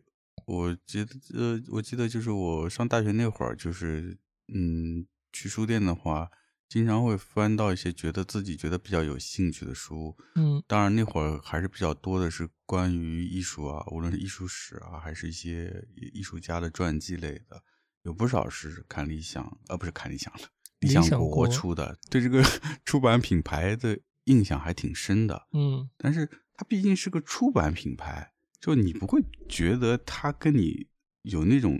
[0.47, 4.16] 我记得呃，我记得就是我上大学那会儿，就是
[4.55, 6.31] 嗯，去书店的话，
[6.71, 10.16] 经常会翻到一些觉得自己觉得比较有兴趣的书。
[10.37, 15.71] 嗯当然那会儿还是比较多的是关于艺术啊，无论是艺术史啊，还是一些
[16.14, 17.62] 艺术家的传记类的，
[18.02, 20.48] 有不少是看理想，呃，不是看理想的，
[20.80, 22.42] 理想国出的，对这个
[22.84, 25.48] 出版品牌的印象还挺深的。
[25.52, 30.88] 嗯但是它毕竟是个出版品牌，就你不会觉得它跟你
[31.22, 31.78] 有那种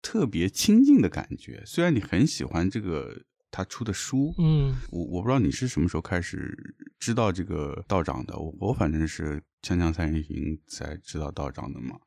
[0.00, 1.62] 特别亲近的感觉。
[1.66, 6.56] 虽然你很喜欢这个他出的书，嗯我我不知道你是什么时候开始
[6.98, 11.98] 知道这个道长的，我我反正是锵锵三人行才知道道长的嘛。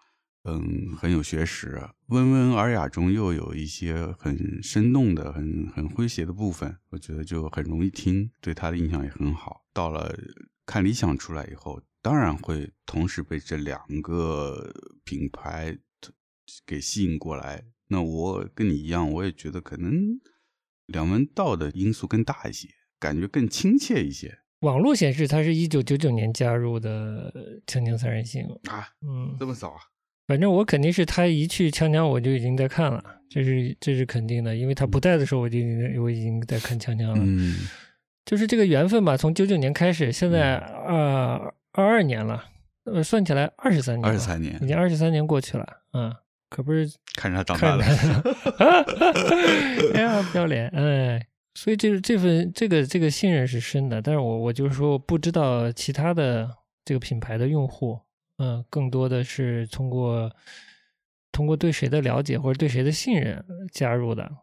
[0.43, 9.65] 嗯，很有学识，温文尔雅中又有一些很生动的、很很诙谐的部分，我觉得就很容易听，对他的印象也很好。
[9.71, 10.17] 到了
[10.65, 14.73] 看理想出来以后，当然会同时被这两个
[15.03, 15.77] 品牌
[16.65, 17.63] 给吸引过来。
[17.89, 19.93] 那我跟你一样，我也觉得可能
[20.87, 22.67] 梁文道的因素更大一些，
[22.99, 28.87] 感觉更亲切一些网络显示他是一九九九年加入的《锵锵三人行》，啊。
[29.01, 29.81] 嗯，这么早啊？
[30.27, 37.15] 反正我肯定是他一去锵锵我就已经在看了，这是这是肯定的，因为他不在的时候我就已经我已经在看锵锵了。
[37.17, 37.67] 嗯
[38.23, 42.45] 就是这个缘分吧，从九九年开始，现在二二二年了，
[42.85, 46.15] 呃，算起来二十三年了，二十三年已经二十三年过去了，嗯，
[46.47, 48.21] 可不是看着他长大看了。
[48.21, 48.31] 着，
[49.97, 56.47] 哎呀，不要脸，哎，所以这这份这个这个信任是深的，但是我我就是说不知道其他的
[56.85, 57.99] 这个品牌的用户，
[58.41, 60.35] 嗯，更多的是通过
[61.31, 64.37] 通过对谁的了解或者对谁的信任加入的，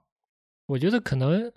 [0.67, 1.53] 我觉得可能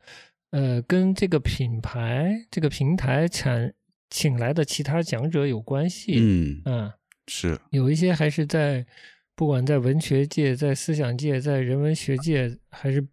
[0.50, 3.74] 呃跟这个品牌这个平台请
[4.10, 6.94] 请来的其他讲者有关系，嗯，嗯
[7.28, 8.86] 是，有一些还是在
[9.36, 13.08] 不管在文学界、在思想界、在人文学界，还是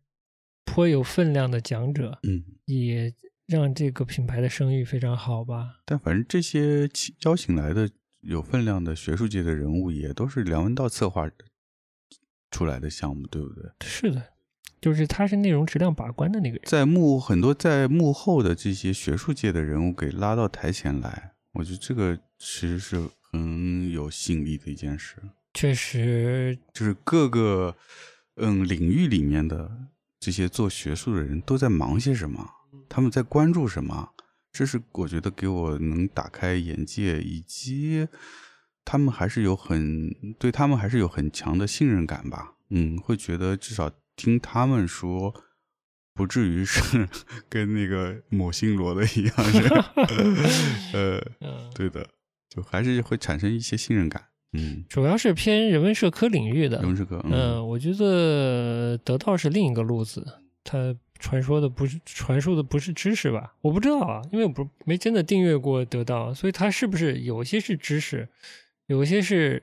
[0.64, 2.44] 颇有分量的讲者，嗯。
[2.68, 3.10] 也
[3.46, 5.80] 让这个品牌的声誉非常好吧。
[5.86, 7.88] 但反正这些请邀请来的
[8.20, 11.30] 有分量的学术界的人物，也都是梁文道策划
[12.50, 13.70] 出来的项目，对不对？
[13.80, 14.22] 是的，
[14.80, 16.62] 就是他是内容质量把关的那个人。
[16.64, 25.16] 在幕很多在幕后的这些学术界的人物给拉到台前来，我觉得这个其实是很有吸引力的一件事。
[25.54, 27.76] 确实，就是各个
[28.36, 29.70] 嗯领域里面的
[30.20, 32.48] 这些做学术的人都在忙些什么，
[32.88, 34.12] 他们在关注什么，
[34.52, 38.08] 这是我觉得给我能打开眼界，以及
[38.84, 42.54] 他们还是有很对他们还是有很强的信任感吧。
[42.70, 45.34] 嗯，会觉得至少听他们说，
[46.14, 47.08] 不至于是
[47.48, 49.62] 跟那个某星罗的一样是，
[50.96, 52.08] 呃，嗯，对的，
[52.48, 54.24] 就还是会产生一些信任感。
[54.54, 56.78] 嗯，主要是偏人文社科领域的。
[56.78, 60.26] 人文社科，嗯，我觉得得到是另一个路子，
[60.64, 63.54] 它传说的不是传授的不是知识吧？
[63.60, 68.28] 我不知道啊，因为我不没真的订阅过得到，所以它是不是有些是知识，
[68.86, 69.62] 有些是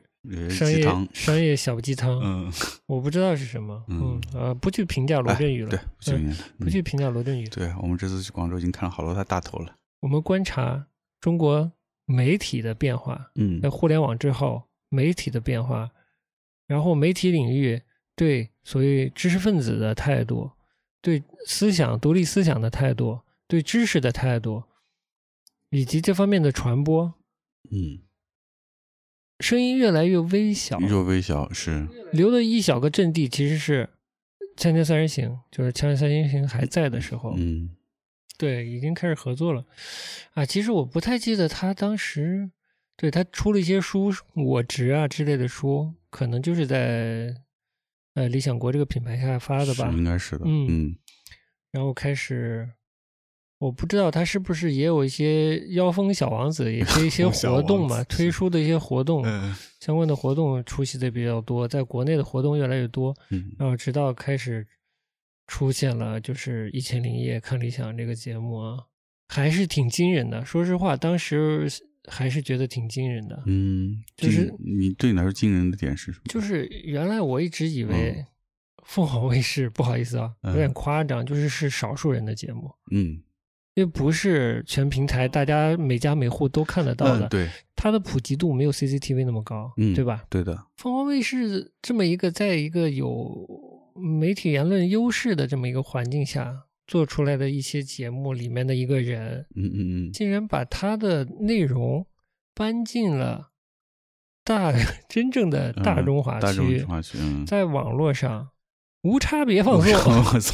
[0.49, 2.51] 商业商业小鸡汤，嗯，
[2.87, 3.83] 我不知道是什么。
[3.87, 6.19] 嗯嗯呃，不去评价罗振宇了，哎对，
[6.57, 7.47] 不去评价罗振宇。
[7.47, 9.75] 对我们这次去广州已经看了好多他大头了。
[10.01, 10.87] 我们观察
[11.21, 11.71] 中国
[12.05, 15.89] 媒体的变化，嗯在互联网之后，媒体的变化，
[16.67, 17.81] 然后媒体领域
[18.15, 20.51] 对所谓知识分子的态度，
[21.05, 24.63] 对思想独立思想的态度，对知识的态度，
[25.69, 27.13] 以及这方面的传播，
[27.69, 27.99] 嗯，
[29.39, 33.87] 声音越来越微小，宇宙微小是留的一小个阵地其实是
[34.59, 37.69] 《锵锵三人行》，就是《锵锵三人行》还在的时候，嗯。
[38.35, 39.63] 对，已经开始合作了。
[40.33, 40.43] 啊。
[40.43, 42.49] 其实我不太记得他当时，
[42.97, 47.35] 对他出了一些书，《我执》啊之类的书，可能就是在
[48.15, 49.89] 呃理想国这个品牌下发的吧。
[49.91, 50.45] 应该是的。
[50.45, 50.95] 嗯嗯
[51.71, 52.67] 然后开始，
[53.59, 63.15] 我不知道他是不是也有一些妖风小王子，也是一些活动嘛，推出的一些活动，嗯相关的活动出席的比较多，在国内的活动越来越多。
[63.29, 64.65] 嗯然后直到开始
[65.47, 68.79] 出现了就是《一千零一夜看理想》这个节目啊，
[69.27, 70.43] 还是挺惊人的。
[70.45, 71.67] 说实话，当时
[72.07, 73.43] 还是觉得挺惊人的。
[73.45, 76.23] 嗯，就是你对你来说惊人的点是什么？
[76.25, 78.25] 就是原来我一直以为嗯
[78.83, 83.21] 凤凰卫视，不好意思啊，嗯有点夸张，就是是少数人的节目，嗯，
[83.73, 90.23] 因为不是全平台大家每家每户都看得到的，嗯对它的普及度没有 CCTV 那么高，嗯对吧？
[90.29, 93.47] 对的，凤凰卫视这么一个在一个有
[93.95, 100.11] 媒体言论优势的这么一个环境下做出来的一些节目里面的一个人，嗯嗯嗯。
[100.11, 102.05] 竟然把他的内容
[102.53, 103.49] 搬进了
[104.43, 104.71] 大
[105.09, 108.49] 真正的大中华嗯大众区，中华区，嗯，在网络上
[109.03, 110.53] 无差别放送。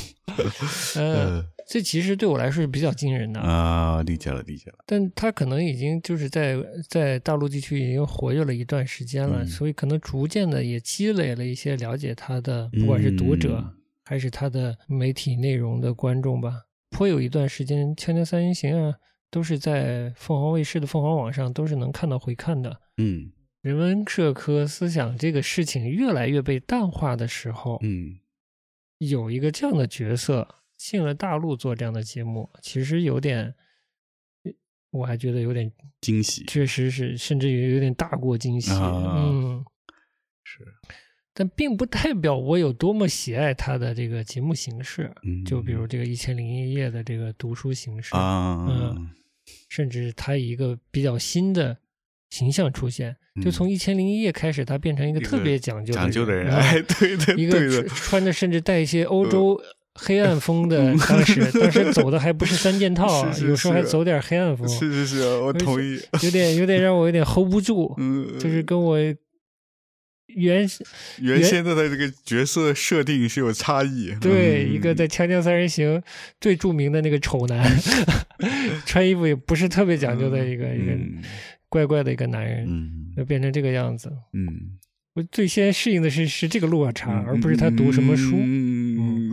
[0.95, 6.55] 呃，这其实对我来说是比较惊人的，啊，理解了理解了，但他可能已经就是在
[6.89, 9.47] 在大陆地区已经活跃了一段时间了，嗯。
[9.47, 13.77] 所以可能逐渐的也积累了一些了解他的，不管是读者、嗯
[14.11, 16.65] 还是他的媒体内容的观众吧。
[16.89, 18.97] 颇有一段时间，《锵锵三人行》啊，
[19.29, 22.81] 都是在凤凰卫视的凤凰网上都是能看到回看的。
[22.97, 23.31] 嗯
[23.61, 28.19] 人文社科思想这个事情越来越被淡化的时候，嗯
[28.97, 33.55] 有一个这样的角色进了大陆做这样的节目，其实有点，
[34.89, 35.71] 我还觉得有点，
[36.01, 38.73] 惊喜确实是，甚至于有点大过惊喜。
[38.73, 39.63] 啊嗯，
[40.43, 40.67] 是，
[41.33, 45.11] 但并不代表我有多么喜爱他的这个节目形式。
[45.23, 49.09] 嗯，就比如这个《一千零一夜》的这个读书形式，啊，嗯
[49.69, 51.77] 甚至他以一个比较新的
[52.29, 53.15] 形象出现。
[53.41, 59.57] 就从《一千零一夜》开始，他变成一个特别讲究讲究的人，人， 哎，对对，一个穿，穿着甚至带一些欧洲
[59.95, 68.97] 黑暗风的，当时 当时走的还不是三件套 有时候还走点黑暗风，是是是，我同意，有点有点让我有点 hold 不住，嗯，就是跟我
[70.35, 70.67] 原
[71.19, 75.97] 原先的他这个角色设定是有差异，对嗯一个在《锵锵三人行》
[76.39, 77.69] 最著名的那个丑男，
[78.85, 81.21] 穿衣服也不是特别讲究的一个一个嗯
[81.69, 84.11] 怪怪的一个男人，嗯就变成这个样子。
[84.33, 84.77] 嗯，
[85.13, 88.35] 我最先适应的是是这个落差，而不是他读什么书。
[88.35, 88.80] 嗯，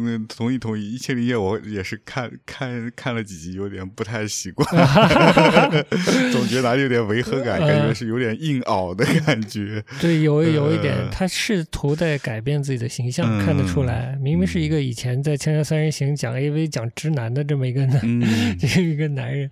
[0.05, 0.93] 嗯同意同意。
[0.95, 4.67] 一千零一夜我也是看看看了几集，有点不太习惯，
[6.33, 9.85] 总觉得哪里有点违和感，感觉是有点硬熬的感觉。
[10.01, 14.17] 对，有有一点呃，他试图在改变自己的形象，嗯看得出来。
[14.23, 18.23] 明明是一个以前在《锵锵三人行》讲 AV、讲直男的这么一个男，嗯，
[18.59, 19.51] 这一个男人，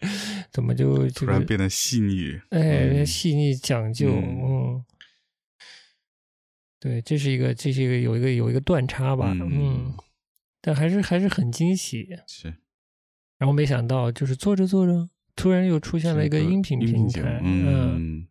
[0.52, 2.60] 怎么就这个突然变得细腻，哎
[2.92, 4.10] 嗯细腻讲究？
[4.10, 4.84] 嗯嗯，
[6.80, 9.32] 对，这是一个这是一个有一个有一个断差吧？
[9.34, 9.94] 嗯嗯，
[10.66, 12.08] 但还是还是很惊喜。
[12.26, 12.52] 是
[13.38, 17.40] 然后没想到，就是做着做着，突然又出现了一个音频平台。
[17.44, 18.26] 嗯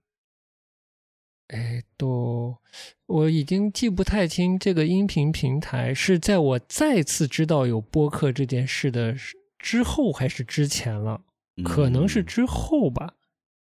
[1.48, 2.58] 哎，都，
[3.06, 9.16] 我已经记不太清这个音频平台是在我再次知道有播客这件事的
[9.58, 11.22] 之后还是之前了，
[11.64, 13.14] 可能是之后吧。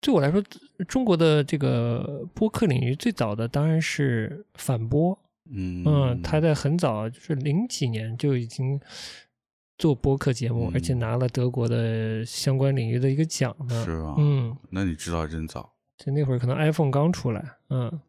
[0.02, 0.44] 对我来说，
[0.88, 5.18] 中国的这个播客领域最早的当然是反播，
[5.52, 8.80] 嗯嗯，他在很早，就是零几年就已经
[9.78, 13.86] 做播客节目，嗯而且拿了德国的相关领域的一个奖呢。
[13.86, 14.16] 是吧？
[14.18, 18.00] 嗯，那你知道真早，就那会儿可能 iPhone 刚出来，嗯，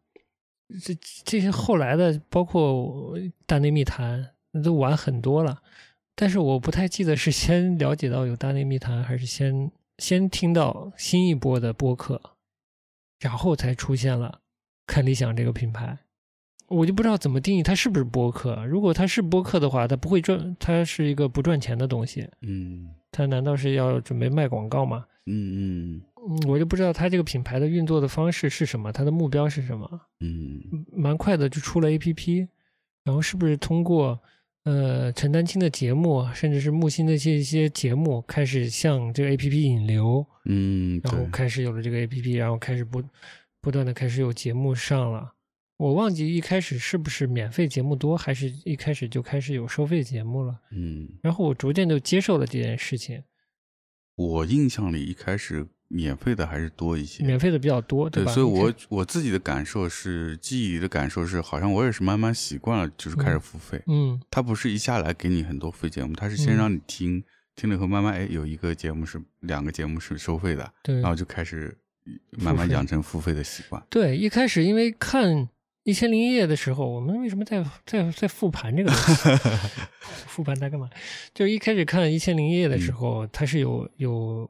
[0.81, 5.61] 这这些后来的，包括大内密谈，那都晚很多了。
[6.15, 12.21] 但是我不太记得是先了解到有大内密谈，还是先先听到新一波的播客，
[13.19, 14.41] 然后才出现了
[14.85, 15.97] 看理想这个品牌。
[16.71, 18.65] 我就不知道怎么定义它是不是播客。
[18.65, 22.27] 如果它是播客的话，它不会赚，它是一个不赚钱的东西。
[22.41, 25.05] 嗯它难道是要准备卖广告吗？
[25.25, 29.87] 嗯嗯嗯，我就不知道它这个品牌的运作的方式是什么，它的目标是什么。
[30.21, 30.61] 嗯
[30.95, 32.47] 蛮快的就出了 APP，
[33.03, 34.17] 然后是不是通过
[34.63, 43.03] 呃陈丹青的节目，甚至是木心的一些一些节目，开始向这个 APP 引流，嗯，然后开始有了这个 APP，然后开始不
[43.59, 45.33] 不断的开始有节目上了。
[45.81, 50.55] 我忘记一开始是不是免费节目多，还是一开始就开始有收费节目了。
[50.69, 53.23] 嗯，然后我逐渐就接受了这件事情，
[54.15, 58.31] 我印象里一开始免费的还是多一些，免费的比较多，对，吧？
[58.31, 63.81] 所以我我自己的感受是，记忆里的感受是，好像我也是慢慢习惯了，就是开始付费。
[63.87, 67.23] 嗯它不是一下来给你很多费节目，它是先嗯让你听，
[67.55, 71.75] 听了以后慢慢哎有一个节目是两个节目是收费的，对然后就开始
[72.37, 73.83] 慢慢养成付费的习惯。
[73.89, 75.27] 对，一开始因为看
[75.83, 79.29] 《一千零一夜》的时候，我们为什么在在在复盘这个东西？
[80.27, 80.89] 复盘它干嘛？
[81.33, 84.49] 就是一开始看《一千零一夜》的时候，它是有有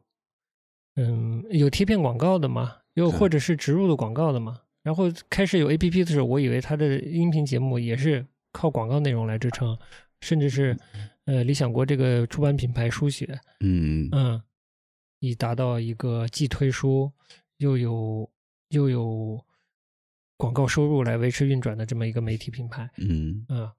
[0.95, 4.61] 嗯有贴片广告的嘛，又或者是植入的广告的嘛。
[4.83, 9.77] 然后开始有 A P P 的时候，我以为它的音频节目也是靠广告内容来支撑，
[10.21, 10.75] 甚至是
[11.25, 14.41] 呃理想国这个出版品牌书写，嗯嗯，
[15.19, 17.11] 以达到一个既推书
[17.57, 18.27] 又有
[18.69, 19.39] 又有
[20.41, 22.89] 广告收入来维持运转的这么一个媒体品牌。
[22.97, 23.71] 嗯嗯，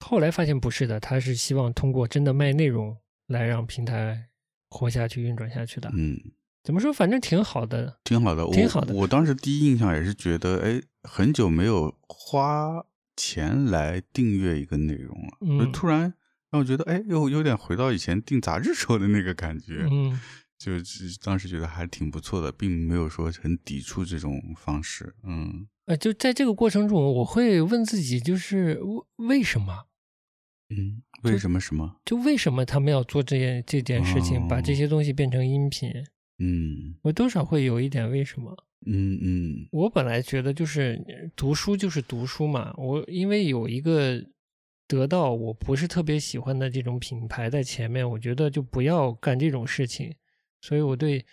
[0.00, 2.96] 后来发现不是的，他是希望通过真的卖内容
[3.28, 4.26] 来让平台
[4.68, 5.88] 活下去、运转下去的。
[5.94, 6.20] 嗯，
[6.64, 6.92] 怎么说？
[6.92, 8.00] 反正挺好的。
[8.02, 12.84] 挺好的，挺好的我当时第一印象也是觉得，哎，很久没有花
[13.14, 16.12] 钱来订阅一个内容了，嗯就突然
[16.56, 19.86] 让我觉得，哎，又有点回到以前订杂志时候的那个感觉。
[19.90, 20.18] 嗯
[20.58, 25.14] 就是当时觉得还挺不错的，并没有说很抵触这种方式。
[25.22, 29.84] 嗯呃，就在这个过程中，我会问自己，就是为为什么？
[30.70, 32.00] 嗯，为什么什么？
[32.06, 35.90] 就为什么他们要做这件这件事情，把这哦些东西变成音频？
[36.38, 38.56] 嗯我多少会有一点为什么。
[38.86, 40.98] 嗯嗯我本来觉得就是
[41.36, 44.24] 读书就是读书嘛，我因为有一个
[44.86, 50.14] 得到我不是特别喜欢的这种品牌在前面，我觉得就不要干这种事情，
[50.60, 51.24] 所以我对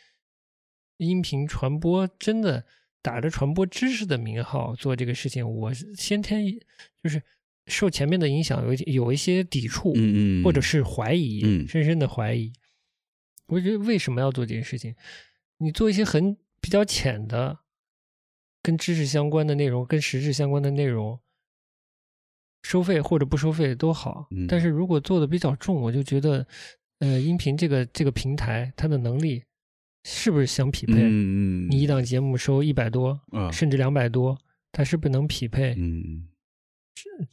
[0.98, 2.66] 音频传播真的
[3.02, 6.44] 打着传播知识的名号做这个事情，我是先天
[7.04, 7.22] 就是
[7.68, 12.52] 受前面的影响有一有一些抵触，嗯嗯，或者是怀疑，嗯深深的怀疑。
[13.48, 14.96] 我觉得为什么要做这件事情？
[15.58, 17.60] 你做一些很比较浅的、
[18.62, 21.20] 跟知识相关的内容、跟实质相关的内容，
[22.64, 24.28] 收费或者不收费都好。
[24.32, 26.46] 嗯但是如果做的比较重，我就觉得，
[27.00, 29.44] 呃，音频这个这个平台它的能力
[30.04, 30.94] 是不是相匹配？
[30.96, 34.38] 嗯嗯，你一档节目收一百多，嗯甚至两百多，
[34.72, 36.28] 它是不是能匹配嗯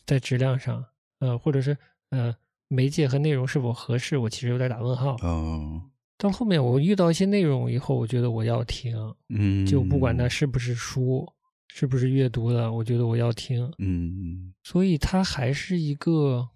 [0.05, 0.85] 在质量上？
[1.21, 1.77] 呃，或者是
[2.11, 2.35] 呃
[2.69, 4.19] 媒介和内容是否合适？
[4.19, 5.17] 我其实有点打问号。
[5.23, 5.83] 哦
[6.19, 8.95] 到后面我遇到一些内容以后，我觉得我要听，
[9.31, 11.27] 嗯，就不管它是不是书，
[11.73, 13.73] 是不是阅读的，我觉得我要听。
[13.79, 16.51] 嗯所以它还是一个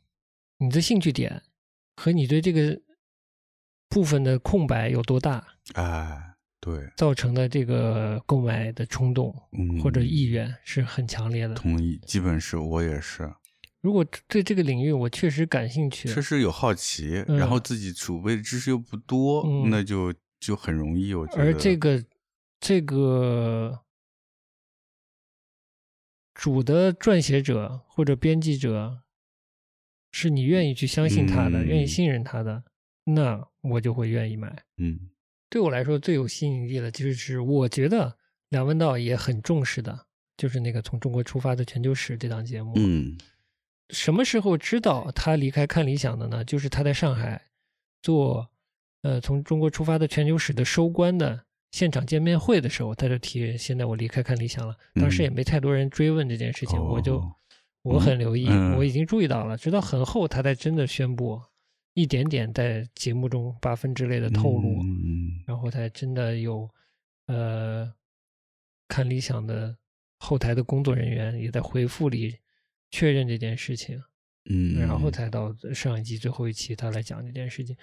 [0.58, 1.42] 你的兴趣点
[1.96, 2.80] 和你对这个
[3.88, 11.54] 部分的空白有多大哎对，造成的这个购买的冲动嗯或者意愿是很强烈的。
[11.54, 13.32] 同意，基本是我也是，
[13.80, 21.42] 如果对这个领域我确实感兴趣，确实有好奇，嗯然后自己储备的知识又不多，嗯那就就很容易，我觉得。
[21.42, 22.02] 而这个
[22.58, 23.78] 这个
[26.34, 29.02] 主的撰写者或者编辑者
[30.10, 32.64] 是你愿意去相信他的，嗯愿意信任他的，
[33.04, 34.64] 那我就会愿意买。
[34.76, 35.10] 嗯
[35.48, 38.18] 对我来说最有吸引力的，就是我觉得
[38.48, 40.06] 梁文道也很重视的，
[40.36, 42.74] 就是那个从中国出发的全球史这档节目。
[42.76, 43.16] 嗯
[43.90, 46.44] 什么时候知道他离开看理想的呢？
[46.44, 47.50] 就是他在上海
[48.02, 48.50] 做
[49.02, 51.44] 呃从中国出发的全球史的收官的
[51.74, 54.76] 现场见面会的时候，他就提现在我离开看理想了。
[54.94, 57.20] 当时也没太多人追问这件事情，我就
[57.82, 61.42] 我很留意，嗯我已经注意到了，直到很后他才真的宣布，
[61.94, 64.84] 一点点在节目中八分之类的透露。
[64.84, 66.70] 嗯然后才真的有，
[67.26, 67.92] 呃，
[68.86, 69.76] 看理想的
[70.20, 72.36] 后台的工作人员也在回复里
[72.92, 74.00] 确认这件事情，
[74.48, 77.76] 嗯，然后才到上一季最后一期他来讲这件事情。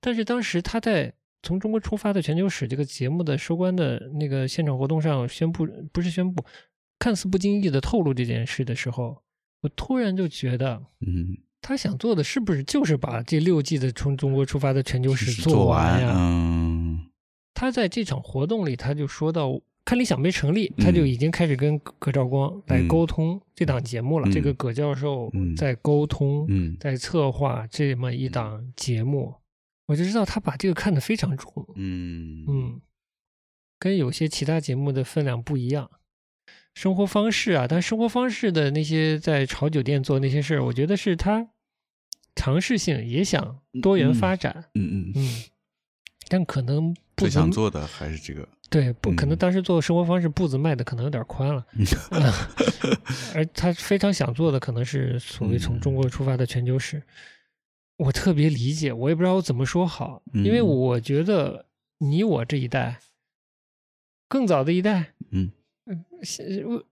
[0.00, 1.14] 但是当时他在
[1.46, 6.44] 从中国出发的全球史这个节目的收官的那个现场活动上宣布，不是宣布，
[6.98, 9.22] 看似不经意的透露这件事的时候，
[9.60, 10.82] 我突然就觉得。
[11.06, 16.12] 嗯他想做的是不是就是把这六季的从中国出发的全球史做完呀？
[16.16, 17.06] 嗯
[17.54, 24.28] 他在这场活动里，他就说到，看理想没成立，他就已经开始跟葛葛兆光来沟通这档节目了。
[24.28, 29.34] 嗯这个葛教授嗯在沟通，嗯在策划这么一档节目，
[29.86, 32.44] 我就知道他把这个看得非常重，嗯。
[32.48, 32.80] 嗯，
[33.78, 35.90] 跟有些其他节目的分量不一样。
[36.74, 41.48] 生活方式啊，但生活方式的那些在潮酒店做那些事儿，我觉得是他
[42.34, 45.42] 尝试性也想多元发展，嗯嗯，嗯，
[46.28, 49.38] 但可能不最想做的还是这个，对不可能嗯。
[49.38, 51.66] 当时做生活方式步子迈的可能有点宽了，
[52.10, 52.32] 嗯。
[53.34, 57.02] 而他非常想做的可能是所谓从中国出发的全球史。
[57.96, 60.66] 我特别理解，我也不知道我怎么说好，因为嗯。
[60.66, 61.66] 我觉得
[61.98, 62.98] 你我这一代，
[64.28, 65.52] 更早的一代，嗯，
[66.22, 66.84] 是我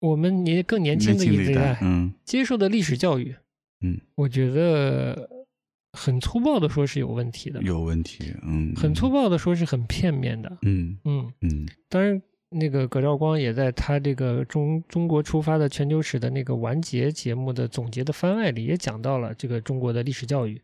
[0.00, 2.12] 我们年更年轻的一代，嗯。
[2.24, 3.34] 接受的历史教育，
[3.80, 5.46] 嗯，我觉得
[5.92, 10.98] 很粗暴的说是有问题的，有问题，嗯，很粗，暴的说是很片面的，嗯。
[11.04, 11.66] 嗯，嗯。
[11.88, 12.20] 当然，
[12.52, 20.60] 那个葛兆光也在他这个中中国出发的全球史的那个完结节目的总结的番外里也讲到了这个中国的历史教育，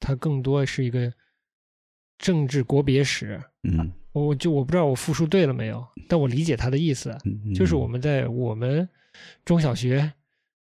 [0.00, 1.12] 它更多是一个
[2.18, 3.40] 政治国别史。
[3.62, 8.88] 嗯我就我不知道我复述对了没有，但我理解他的意思，嗯，就是我们在我们
[9.44, 10.10] 中小学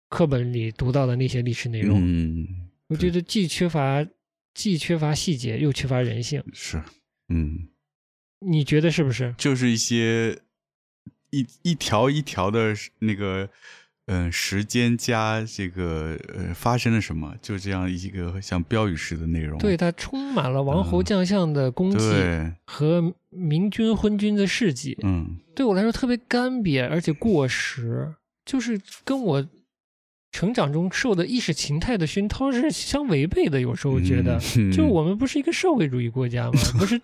[0.08, 2.46] 课本里读到的那些历史内容，嗯
[2.86, 4.06] 我觉得既缺乏
[4.54, 6.40] 既缺乏细节，又缺乏人性。
[6.52, 6.80] 是，
[7.28, 7.68] 嗯，
[8.38, 9.34] 你觉得是不是？
[9.36, 10.38] 就是一些
[11.30, 13.48] 一一条一条的那个。
[14.06, 19.56] 嗯，时间加这个呃发生了什么，就这样一个像标语式的内容。
[19.60, 21.98] 对，它充满了王侯嗯将相的功绩。
[21.98, 28.12] 对，和明君昏君的事迹，嗯对我来说特别干瘪，而且过时，
[28.44, 29.46] 就是跟我
[30.32, 33.60] 成长中受的意识形态的熏陶是相违背的。
[33.60, 36.60] 有时候觉得，嗯就我们不是一个社会主义国家吗？
[36.78, 37.00] 不是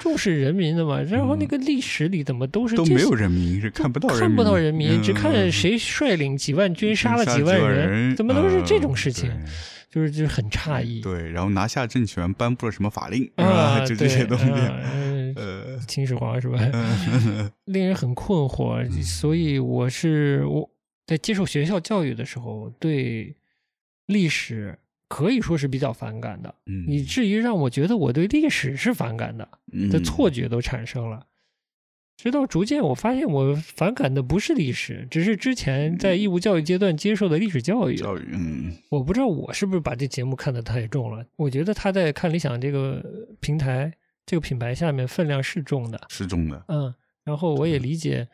[0.00, 1.00] 重视人民的吗？
[1.02, 9.30] 然后那个历史里怎么都是都没有人民，是看不到人，看不到人民，只看嗯谁率领几万军杀了几万人，怎么都是这种嗯事情？
[9.90, 13.80] 就是就是很诧异对，然后拿下政权，颁布了什么法令，啊，吧？
[13.84, 15.32] 就这些对东西，啊呃
[15.74, 16.60] 呃，秦始皇是吧？
[16.72, 20.70] 嗯令人很困惑，所以我是我
[21.10, 23.34] 在接受学校教育的时候，对
[24.06, 29.48] 历史可以说是比较反感的，嗯以至于让我觉得我对历史是反感的
[29.90, 31.26] 的错觉都产生了。
[32.16, 37.96] 直到逐渐我发现，我反感的不是历史，只是之前在义务教育阶段接受的历史教育。
[37.96, 41.26] 教育，嗯我不知道我是不是把这节目看得太重了。
[41.34, 43.04] 我觉得他在看理想这个
[43.40, 43.92] 平台、
[44.24, 46.00] 这个品牌下面分量是重的。
[46.08, 46.94] 是重的，嗯，
[47.24, 48.28] 然后我也理解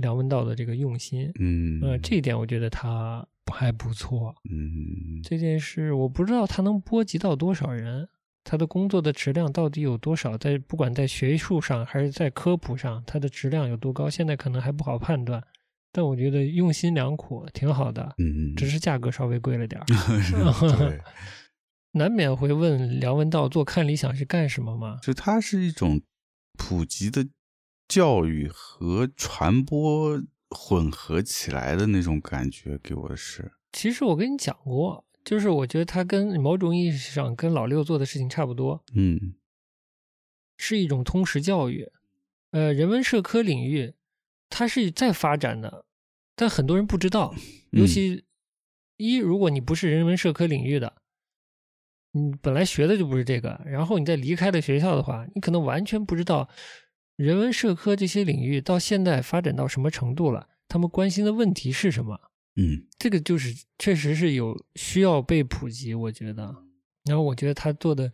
[0.00, 4.34] 梁文道的这个用心，嗯呃，这一点我觉得他还不错。
[4.50, 8.08] 嗯这件事我不知道他能波及到多少人，
[8.44, 10.38] 他的工作的质量到底有多少？
[10.38, 14.08] 在不管在学术上还是在科普上，他的质量有多高？
[14.08, 15.42] 现在可能还不好判断，
[15.92, 18.14] 但我觉得用心良苦，挺好的。
[18.18, 19.84] 嗯嗯，只是价格稍微贵了点儿。
[20.78, 21.00] 对，
[21.92, 24.98] 难免会问梁文道做看理想是干什么吗？
[25.02, 26.00] 就它是一种
[26.56, 27.26] 普及的
[27.90, 33.50] 教育和传播混合起来的那种感觉，给我的是。
[33.72, 39.34] 其实我跟你讲过，就是我觉得他跟某种意义上跟老六做的事情差不多，嗯
[40.56, 41.90] 是一种通识教育。
[42.52, 43.94] 呃，人文社科领域
[44.48, 45.84] 它是在发展的，
[46.36, 47.34] 但很多人不知道。
[47.72, 48.24] 尤其
[48.98, 51.02] 一，如果你不是人文社科领域的，
[52.12, 56.48] 你本来学的就不是这个，然后你再离开了学校的话，你可能完全不知道
[57.20, 62.18] 人文社科这些领域到现在发展到什么程度了，他们关心的问题是什么。
[62.56, 66.56] 嗯这个就是确实是有需要被普及，我觉得。
[67.04, 68.10] 然后我觉得他做的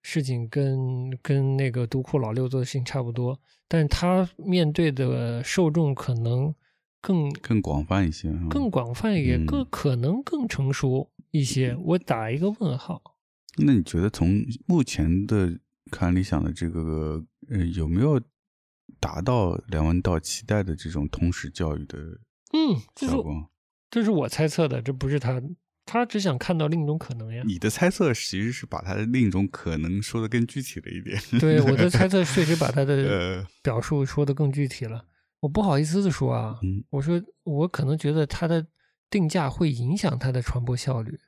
[0.00, 3.38] 事情跟跟那个独库老六做的事情差不多，
[3.68, 6.54] 但他面对的受众可能
[7.02, 11.76] 更更广泛一些，嗯更广泛，也嗯更可能更成熟一些。
[11.76, 13.02] 我打一个问号。
[13.58, 15.60] 那你觉得从目前的
[15.90, 18.20] 看理想的这个呃有没有
[18.98, 21.98] 达到梁文道期待的这种通识教育的
[22.52, 23.50] 嗯，这是效果？
[23.90, 25.40] 这是我猜测的，这不是他，
[25.84, 27.42] 他只想看到另一种可能呀。
[27.46, 31.20] 你的猜测其实是把他的另一种可能说的更具体了一点。
[31.40, 35.06] 对，我的猜测 确实把他的呃表述说的更具体了。
[35.40, 38.66] 我不好意思的说啊，嗯，我说我可能觉得他的
[39.08, 41.18] 定价会影响他的传播效率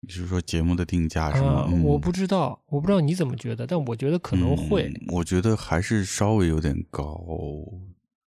[0.00, 1.66] 你是说节目的定价是吗？
[1.84, 4.88] 我不知道，我不知道你怎么觉得，但我觉得可能会。
[4.88, 7.22] 嗯我觉得还是稍微有点高。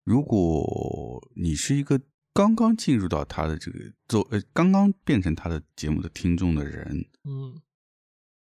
[0.03, 2.01] 如果你是一个
[2.33, 7.61] 刚刚进入到他的这个做呃，刚刚变成他的节目的听众的人，嗯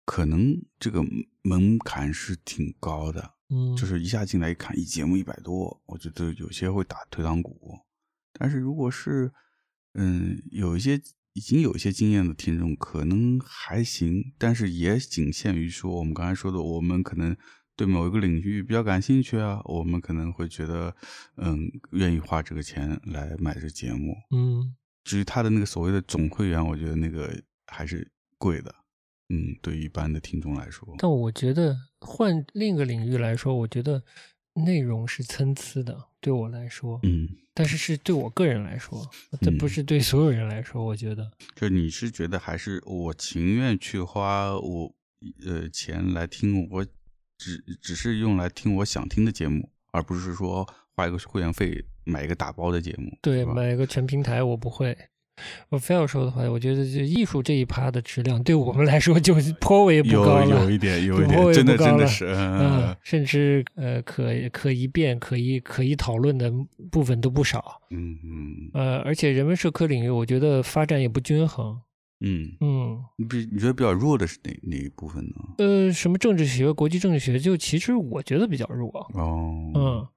[0.05, 1.05] 可能这个
[1.43, 7.77] 门槛是挺高的，嗯，就是一下进来一看，一节目一百多，我觉得有些会打退堂鼓。
[8.39, 9.33] 但是如果是
[9.95, 11.01] 嗯，有一些
[11.37, 17.37] 已经有一些经验的听众，可能还行，但是也仅限于说我们刚才说的，我们可能
[17.77, 20.97] 对某一个领域比较感兴趣啊，我们可能会觉得
[21.37, 24.15] 嗯，愿意花这个钱来买这个节目。
[24.35, 24.75] 嗯
[25.05, 27.31] 至于他的那个所谓的总会员，我觉得那个
[27.67, 28.75] 还是贵的。
[29.29, 34.03] 嗯，对于一般的听众来说，但我觉得换另一个领域来说，我觉得
[34.65, 39.09] 内容是参差的，对我来说，嗯，但是是对我个人来说，
[39.41, 44.95] 这不是对所有人来说，我觉得，就你是觉得还是我情愿去花我
[45.45, 46.85] 呃钱来听我
[47.37, 53.17] 只只是用来听我想听的节目，而不是说花一个会员费买一个打包的节目。
[53.21, 54.97] 对，买一个全平台我不会。
[55.69, 60.47] 我非要说的话，我觉得就艺术这一趴的质量，对我们来说就 颇为不高了。
[60.49, 66.53] 有有一点有一点，真的真的是，嗯嗯，甚至呃，可可一辩、可以可以讨论的
[66.91, 67.81] 部分都不少。
[67.91, 71.81] 嗯嗯呃，而且人文社科领域，我觉得发展也不均衡。
[72.21, 75.35] 嗯，嗯，你比你觉得比较弱的是哪哪一部分呢？
[75.59, 78.89] 呃，什么政治学、国际政治学，就其实我觉得比较弱。
[79.13, 80.09] 哦，嗯，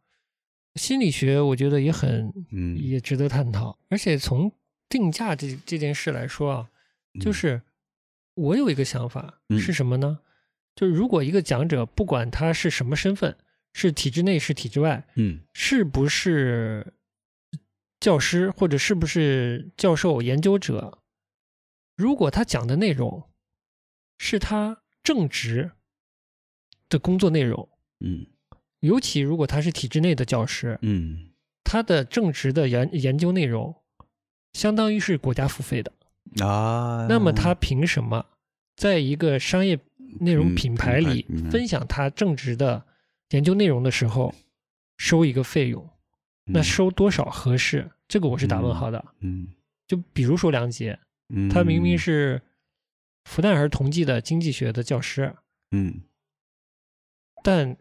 [0.76, 3.78] 心理学我觉得也很嗯也值得探讨。
[3.90, 4.50] 而且从
[4.90, 6.70] 定价这这件事来说啊，
[7.22, 7.34] 就嗯。
[7.34, 7.62] 是
[8.34, 9.60] 我有一个想法嗯。
[9.60, 10.20] 是什么呢？
[10.76, 13.38] 就是如果一个讲者不管他是什么身份，
[13.74, 15.42] 是体制内是体制外，嗯。
[15.54, 16.94] 是不是
[18.00, 21.00] 教师或者是不是教授研究者，
[21.96, 23.30] 如果他讲的内容
[24.18, 25.72] 是他正职
[26.88, 27.70] 的工作内容，
[28.00, 28.26] 嗯。
[28.80, 31.32] 尤其如果他是体制内的教师，嗯。
[31.66, 33.76] 他的正职的研研究内容
[34.54, 35.92] 相当于是国家付费的，
[36.46, 38.26] 啊，那么他凭什么
[38.76, 39.80] 在一个商业
[40.20, 42.84] 内容嗯品牌里分享他正职的
[43.30, 44.34] 研究内容的时候
[44.98, 45.88] 收一个费用？
[46.46, 47.90] 那嗯收多少合适？
[48.08, 49.06] 这个我是打问号的。
[49.22, 49.48] 嗯
[49.88, 50.98] 就比如说梁杰，
[51.30, 52.42] 嗯，他明明是
[53.26, 55.36] 复旦还是同济的经济学的教师，
[55.72, 56.02] 嗯
[57.44, 57.78] 但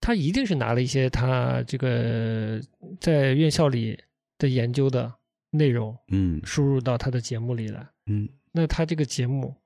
[0.00, 2.60] 他一定是拿了一些他这个
[3.00, 3.98] 在院校里
[4.38, 5.12] 的研究的
[5.52, 7.88] 内容嗯输入到他的节目里来。
[8.06, 9.56] 嗯那他这个节目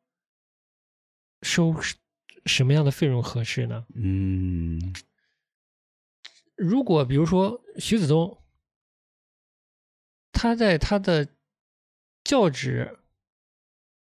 [1.42, 1.74] 收
[2.44, 3.86] 什么样的费用合适呢？
[3.94, 4.94] 嗯
[6.54, 8.42] 如果比如说徐子东，
[10.32, 11.28] 他在他的
[12.24, 12.98] 教职，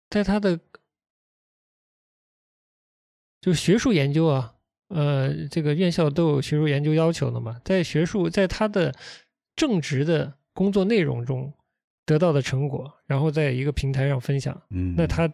[0.09, 0.61] 在他的
[3.41, 4.57] 就学术研究啊，
[4.89, 8.95] 呃，这个院校都有学术研究要求的嘛，在学术在他的
[9.57, 11.53] 正职的工作内容中
[12.07, 15.32] 得到的成果，然后在一个平台上分享，嗯，那他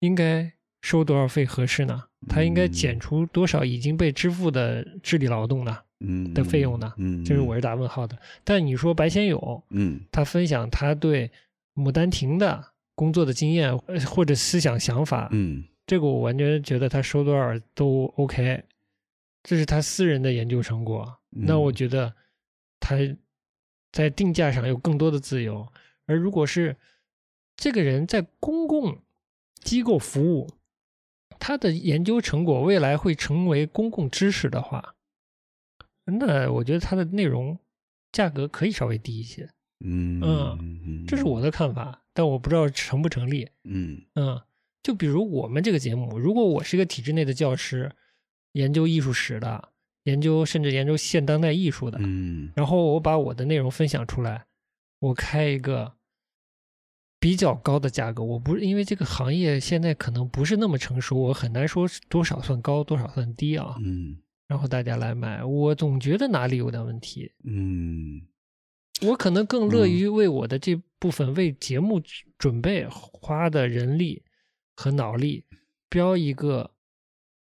[0.00, 2.04] 应该收多少费合适呢？
[2.28, 5.78] 他应该减除多少已经被支付的智力劳动呢？
[6.00, 8.16] 嗯的费用呢嗯，这是我是打问号的。
[8.44, 11.28] 但你说白先勇，嗯他分享他对
[11.74, 12.64] 《牡丹亭》的
[12.94, 18.62] 工作的经验呃或者思想想法，嗯这个我完全觉得他收多少都 OK，
[19.42, 21.18] 这是他私人的研究成果。
[21.36, 22.14] 嗯那我觉得
[22.78, 22.96] 他
[23.92, 25.66] 在定价上有更多的自由。
[26.06, 26.76] 而如果是
[27.56, 29.02] 这个人在公共
[29.60, 30.50] 机构服务，
[31.38, 34.94] 他的研究成果未来会成为公共知识的话，
[36.04, 37.58] 那我觉得它的内容
[38.10, 43.50] 价格可以稍微低一些，嗯嗯这是我的看法，但我不知道成不成立。
[43.64, 44.40] 嗯嗯，
[44.82, 47.92] 就比如我们这个节目，如果我是一个体制内的教师，
[48.52, 49.68] 研究艺术史的，
[50.04, 52.52] 研究甚至研究现当代艺术的，嗯。
[52.54, 54.46] 然后我把我的内容分享出来，
[54.98, 55.94] 我开一个
[57.20, 63.76] 比较高的价格，我不是因为这个行业现在可能不是那么成熟，我很难说多少算高，多少算低啊。
[63.80, 64.18] 嗯。
[64.46, 67.32] 然后大家来买，我总觉得哪里有点问题。
[67.44, 68.22] 嗯。
[69.02, 72.02] 我可能更乐于为我的这部分为节目
[72.36, 74.24] 准备花的人力
[74.74, 75.44] 和脑力
[75.88, 76.72] 标一个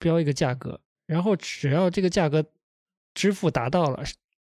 [0.01, 2.45] 标一个价格，然后只要这个价格
[3.15, 4.05] 支付达到了，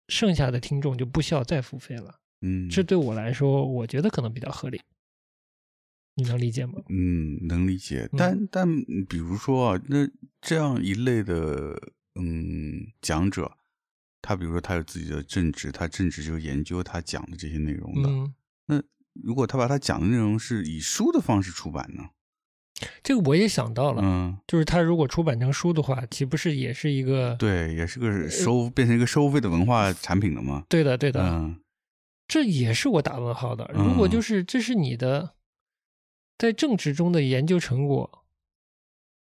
[0.08, 2.20] 剩下的听众就不需要再付费了。
[2.42, 4.80] 嗯，这对我来说，我觉得可能比较合理。
[6.16, 6.74] 你能理解吗？
[6.90, 8.68] 嗯，能理解，嗯但但
[9.08, 10.06] 比如说啊，那
[10.42, 11.80] 这样一类的
[12.14, 13.50] 嗯讲者，
[14.20, 18.10] 他比如说他有自己的正职，他正职就是研究他讲的这些内容的。
[18.10, 18.34] 嗯，
[18.66, 18.82] 那
[19.14, 22.10] 如果他把他讲的内容是以书的方式出版呢？
[23.02, 27.36] 这个我也想到了，嗯，就是他如果出版成书的话，岂不是也是一个？
[27.38, 30.64] 对，也是个收变成一个收费的文化产品了吗？
[30.68, 31.22] 对的，对的。
[31.22, 31.60] 嗯
[32.28, 33.68] 这也是我打问号的。
[33.74, 35.34] 嗯如果就是这是你的
[36.38, 38.24] 在政治中的研究成果，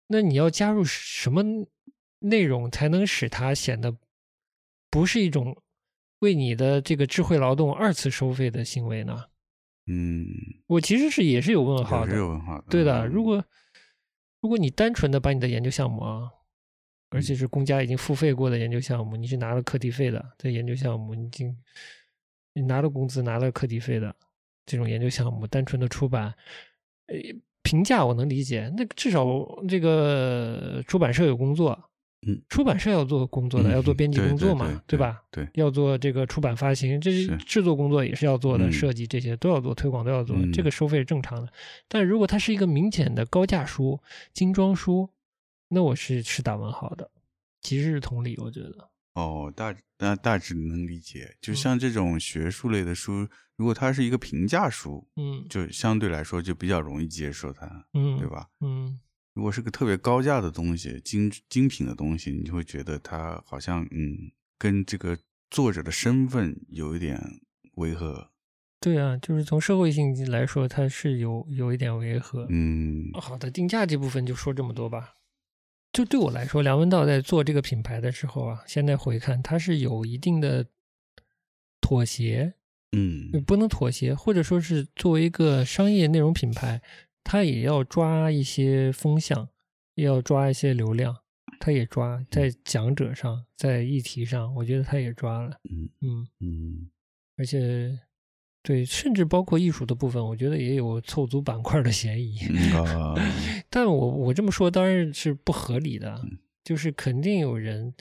[0.06, 1.42] 那你要加入什么
[2.20, 3.94] 内容才能使它显得
[4.90, 5.62] 不是一种
[6.20, 9.26] 为你的这个智慧劳动二次收费的行为呢？
[9.86, 10.26] 嗯，
[10.66, 12.64] 我其实是也是有问号也是有的。
[12.68, 13.08] 对的，嗯。
[13.08, 13.44] 如果
[14.40, 16.30] 如果你单纯的把你的研究项目啊，
[17.10, 21.56] 而且是公家已经付费过的研究项目，你是拿了课题费的，这研究项目你已经
[22.52, 24.14] 你拿了工资、拿了课题费的
[24.64, 26.34] 这种研究项目，单纯的出版，
[27.06, 27.16] 呃，
[27.62, 29.24] 评价我能理解，那至少
[29.68, 31.78] 这个出版社有工作，
[32.26, 35.22] 嗯，出版社要做工作的，嗯要做编辑工作嘛，对吧？
[35.30, 41.52] 对，要做这个出版发行，这是制作工作也是要做的，嗯设计这些都要做，推广都要做，嗯这个收费是正常的。
[41.88, 44.00] 但如果它是一个明显的高价书、
[44.32, 45.08] 精装书，
[45.68, 47.10] 那我是是打问号的。
[47.62, 51.34] 其实是同理，我觉得，哦，大大大致能理解。
[51.40, 58.28] 就嗯像这种学术类的书，如果它是一个平价书，嗯就相对来说就比较容易接受它，嗯，对？
[58.28, 58.46] 吧？
[58.60, 58.98] 嗯，
[59.36, 65.18] 如果是个特别高价的东西、精精品的东西，你就会觉得它好像嗯，跟这个
[65.50, 67.20] 作者的身份有一点
[67.74, 68.30] 违和。
[68.80, 72.46] 对啊，就是从社会性来说，它是有有一点违和。
[72.48, 75.16] 嗯好的，定价这部分就说这么多吧。
[75.92, 80.66] 就对我来说，梁文道在做这个品牌的时候啊，现在回看，他是有一定的
[81.82, 82.54] 妥协，
[82.92, 86.80] 嗯不能妥协，或者说是作为一个商业内容品牌，
[87.28, 89.48] 它也要抓一些风向，
[89.96, 91.16] 也要抓一些流量，
[91.58, 96.90] 他也抓在讲者上，在议题上，我觉得他也抓了，嗯嗯，嗯
[97.36, 97.98] 而且
[98.62, 102.38] 对，甚至包括艺术的部分，我觉得也有凑足板块的嫌疑。
[103.68, 107.92] 但我我这么说当然是不合理的，嗯就是肯定有人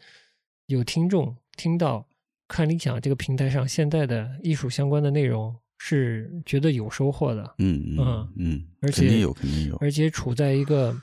[0.67, 2.07] 有听众听到
[2.47, 9.76] 看理想这个平台上现在的艺术相关的内容是觉得有收获的，嗯嗯嗯嗯，而肯定且有肯定有。
[9.78, 10.95] 而且处在一个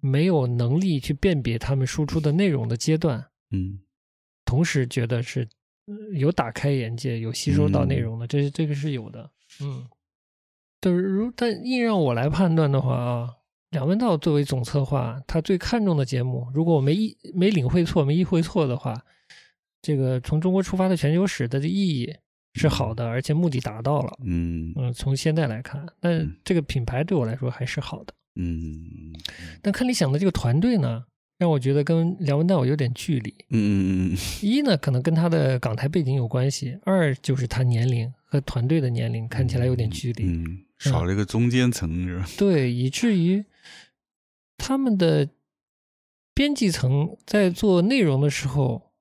[0.00, 3.80] 没有能力去辨别他们输出的内容的阶段，嗯
[4.44, 5.48] 同时觉得是
[5.86, 9.86] 呃有打开眼界、有吸收到内容的，这这个是有的，嗯。
[10.78, 13.34] 但是如但硬让我来判断的话啊，
[13.70, 19.04] 梁文道作为总策划，他最看重的节目，如果我没意没领会错、没意会错的话，
[19.82, 22.14] 这个从中国出发的全球史的意义
[22.56, 24.18] 是好的，而且目的达到了。
[24.24, 28.14] 嗯嗯，从现在来看，那嗯这个品牌对我来说还是好的。
[28.38, 29.14] 嗯
[29.62, 31.04] 但看理想的这个团队呢，
[31.38, 33.34] 让我觉得跟梁文道有点距离。
[33.50, 40.24] 嗯嗯一呢，可能跟他的港台背景有关系；二就是他年龄和团队的年龄看起来有点距离。
[40.24, 42.26] 嗯，少了一个中间层是吧？
[42.36, 43.44] 对，以至于
[44.58, 45.28] 他们的
[46.34, 48.92] 编辑层在做内容的时候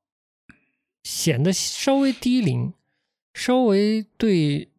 [1.03, 2.74] 显得稍微低龄，
[3.36, 4.70] 稍微对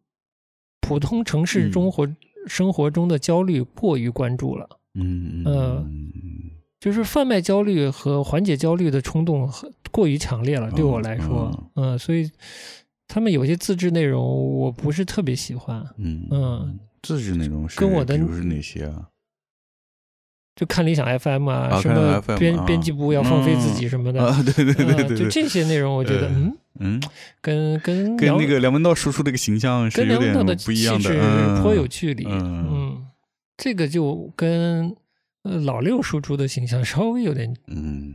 [0.81, 1.71] 普通城市嗯。
[1.71, 2.07] 中活、
[2.47, 4.67] 生活中的焦虑过于关注了。
[4.99, 5.85] 嗯呃
[6.79, 9.49] 就是贩卖焦虑和缓解焦虑的冲动
[9.91, 12.29] 过于强烈了，对我来说，嗯，所以
[13.07, 14.23] 他们有些自制内容
[14.59, 19.09] 我不是特别喜欢，嗯嗯，自制内容是跟我的就是哪些啊？
[20.57, 22.65] 就看理想 FM 啊，啊什么编啊。
[22.65, 27.01] 编辑部要放飞自己什么的，啊，对对对对就这些内容，我觉得，呃嗯，嗯，
[27.39, 31.61] 跟跟跟那个梁文道叔叔那个形象是跟有点梁文道的不一样的，气质嗯。
[31.61, 32.67] 颇有距离，嗯。
[32.71, 33.05] 嗯，
[33.55, 34.95] 这个就跟
[35.43, 38.13] 呃老六输出的形象稍微有点嗯，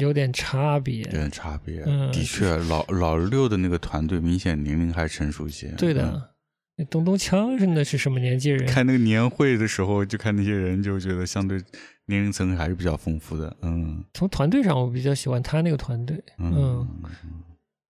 [0.00, 1.82] 有点差别，有点差别。
[1.86, 5.68] 嗯的确，老老六的那个团队明显年龄还成熟些。
[5.68, 6.30] 嗯对的。
[6.78, 8.64] 那东东锵是那是什么年纪人？
[8.68, 11.60] 看那个年会的时候，就看那些人，就觉得相对
[12.06, 13.56] 年龄层还是比较丰富的。
[13.62, 16.22] 嗯从团队上，我比较喜欢他那个团队。
[16.38, 16.86] 嗯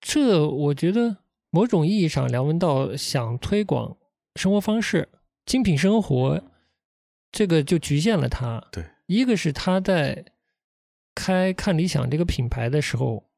[0.01, 1.19] 这我觉得
[1.51, 3.99] 某种意义上，梁文道想推广
[4.37, 5.09] 生活方式、
[5.45, 6.43] 精品生活，
[7.31, 8.67] 这个就局限了他。
[8.73, 10.25] 对，一个是他在
[11.15, 13.29] 开看理想这个品牌的时候，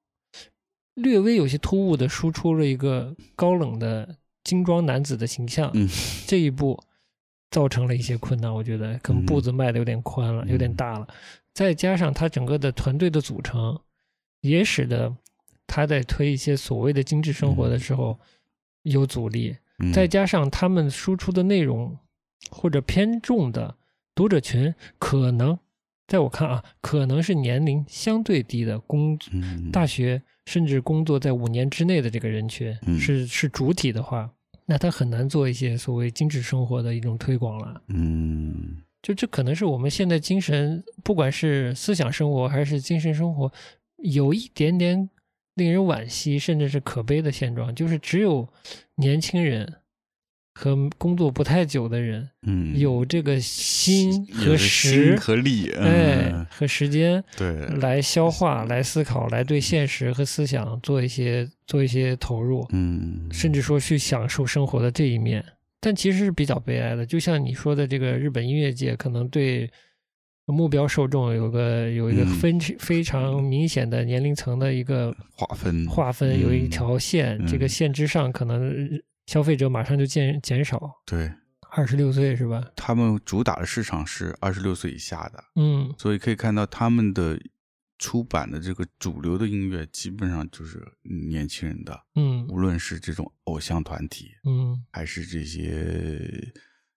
[0.94, 5.88] 略微有些突兀的输出了一个高冷的精装男子的形象，嗯。
[6.26, 6.82] 这一步
[7.51, 8.53] 造成了一些困难。
[8.55, 11.07] 我觉得可能步子迈的有点宽了，嗯有点大了，
[11.53, 13.78] 再加上他整个的团队的组成，
[14.41, 15.16] 也使得
[15.66, 18.18] 他在推一些所谓的精致生活的时候
[18.82, 19.57] 有阻力。
[19.78, 19.93] 嗯。
[19.93, 21.99] 再加上他们输出的内容
[22.51, 23.76] 或者偏重的
[24.14, 25.59] 读者群，可能
[26.11, 34.28] 在我看啊，可能是年龄相对低的工嗯大学甚至工作在五年之内的这个人群，嗯是是主体的话，
[34.66, 37.80] 那他很难做一些所谓精致生活的一种推广了。
[37.86, 43.52] 嗯就这可能是我们现在精神，不管是思想生活还是精神生活，
[43.98, 45.08] 有一点点
[45.54, 48.48] 令人惋惜，甚至是可悲的现状，就是只有
[48.96, 49.74] 年轻人
[50.53, 65.44] 和工作不太久的人嗯有这个心和时心，和力，哎嗯，和时间对，来消化、来思考、来对现实和思想做一些做一些投入，嗯，甚至说去享受生活的这一面。
[65.82, 69.70] 但其实是比较悲哀的，就像你说的，这个日本音乐界可能对
[70.44, 78.76] 目标受众有个有一个嗯非非常明显的年龄层的一个划分划分，有一条线，嗯这个线之上可能
[79.30, 81.32] 消费者马上就减减少，对
[81.70, 82.60] 二十六岁是吧？
[82.74, 85.94] 他们主打的市场是二十六岁以下的，嗯。
[85.96, 87.40] 所以可以看到他们的
[87.96, 90.84] 出版的这个主流的音乐基本上就是
[91.28, 92.44] 年轻人的，嗯。
[92.48, 94.84] 无论是这种偶像团体，嗯。
[94.90, 96.52] 还是这些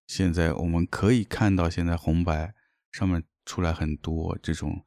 [0.07, 2.51] 现在我们可以看到，现在红白
[2.91, 4.83] 上面出来很多这种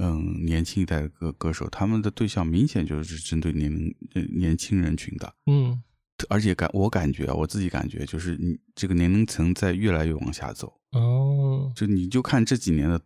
[0.00, 5.80] 嗯年轻一代的歌歌手，他们的对象明显就是针对年龄呃年轻人群的，嗯
[6.28, 13.00] 而且感我感觉啊，我自己感觉就是你这个年龄层在越来越往下走，哦，就你就看这几年的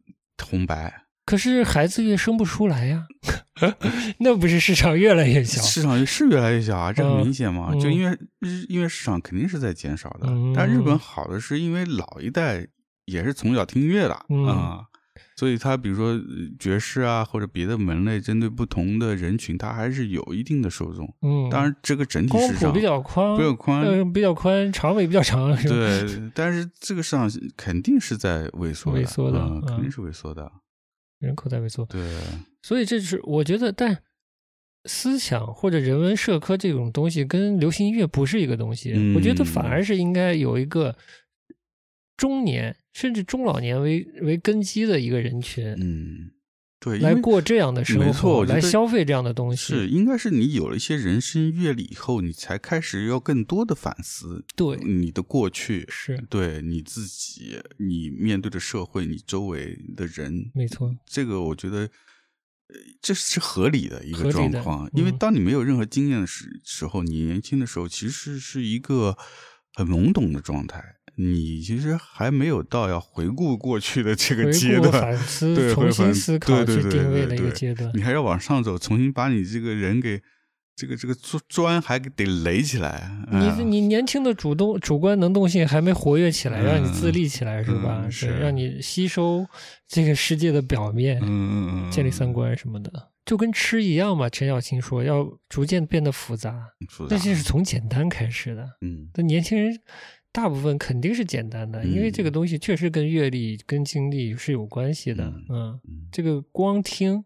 [0.44, 3.06] 红白，可是孩子越生不出来呀，
[4.18, 5.62] 那不是市场越来越小？
[5.62, 7.70] 市场是越来越小啊，这很嗯明显嘛。
[7.72, 12.66] 嗯就因为日音乐市场肯定是在减少的，嗯但日本好的是因为老一代
[13.04, 14.84] 也是从小听音乐的啊、嗯
[15.36, 16.22] 所以它比如说呃
[16.58, 21.06] 爵士啊或者别的门类，针对不同的人群，它还是有一定的受众。
[21.22, 25.54] 嗯，当然，这个整体光市场比较宽，比较宽呃，比较宽，长尾比较长？
[25.64, 30.50] 对，但是这个市场肯定是在萎缩的，萎缩的嗯，肯定嗯是萎缩的。
[31.18, 32.00] 人口在萎缩，对，
[32.62, 34.02] 所以这是我觉得，但
[34.86, 38.92] 思想或者人文社科这种东西跟流行音乐不是一个东西。
[38.96, 40.96] 嗯我觉得反而是应该有一个
[42.16, 46.32] 中年甚至中老年为为根基的一个人群，嗯，
[46.78, 49.74] 对，来过这样的生活，没错来消费这样的东西。
[49.74, 61.88] 是，应该是你有了一些人生阅历以后，你才开始要更多的反思对你的过去，是对你自己，你面对的社会，你周围的人，没错，这个我觉得。
[62.68, 69.14] 呃这是合理的一个状况，因为嗯当你没有任何经验的时时候，你年轻的时候其实是一个
[69.74, 70.82] 很懵懂的状态，
[71.16, 77.90] 你其实还没有到要回顾过去的这个阶段，反思对，重新思考去定位的一个阶段。
[77.94, 80.20] 你还要往上走，重新把你这个人给
[80.74, 83.10] 这个这个砖砖还得垒起来。
[83.30, 88.00] 你啊你年轻的主动主观能动性还没活跃起来，嗯让你自立起来是吧？
[88.04, 89.46] 嗯是让你吸收
[89.86, 92.90] 这个世界的表面，嗯嗯嗯，建立三观什么的，
[93.26, 94.30] 就跟吃一样嘛。
[94.30, 96.58] 陈小青说，要逐渐变得复杂，
[96.88, 98.62] 复杂那就是从简单开始的。
[98.80, 99.78] 嗯那年轻人
[100.32, 105.32] 大部分肯定是简单的，因为这个东西确实跟阅历、跟经历是有关系的。
[105.50, 105.78] 嗯。
[106.10, 107.24] 这个光听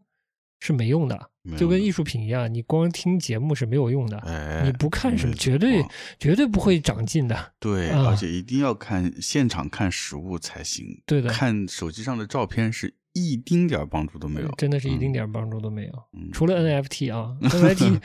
[0.58, 4.18] 是没用的，就跟艺术品一样，你光听节目是没有用的。
[4.18, 5.84] 哎，你不看什么，绝对
[6.18, 7.52] 绝对不会长进的。
[7.60, 11.00] 对，啊而且一定要看现场看实物才行。
[11.06, 15.92] 对的，看手机上的照片是一丁点儿帮助都没有，真的是一丁点儿帮助都没有。
[16.14, 16.30] 嗯。
[16.32, 18.00] 除了 NFT 啊， NFT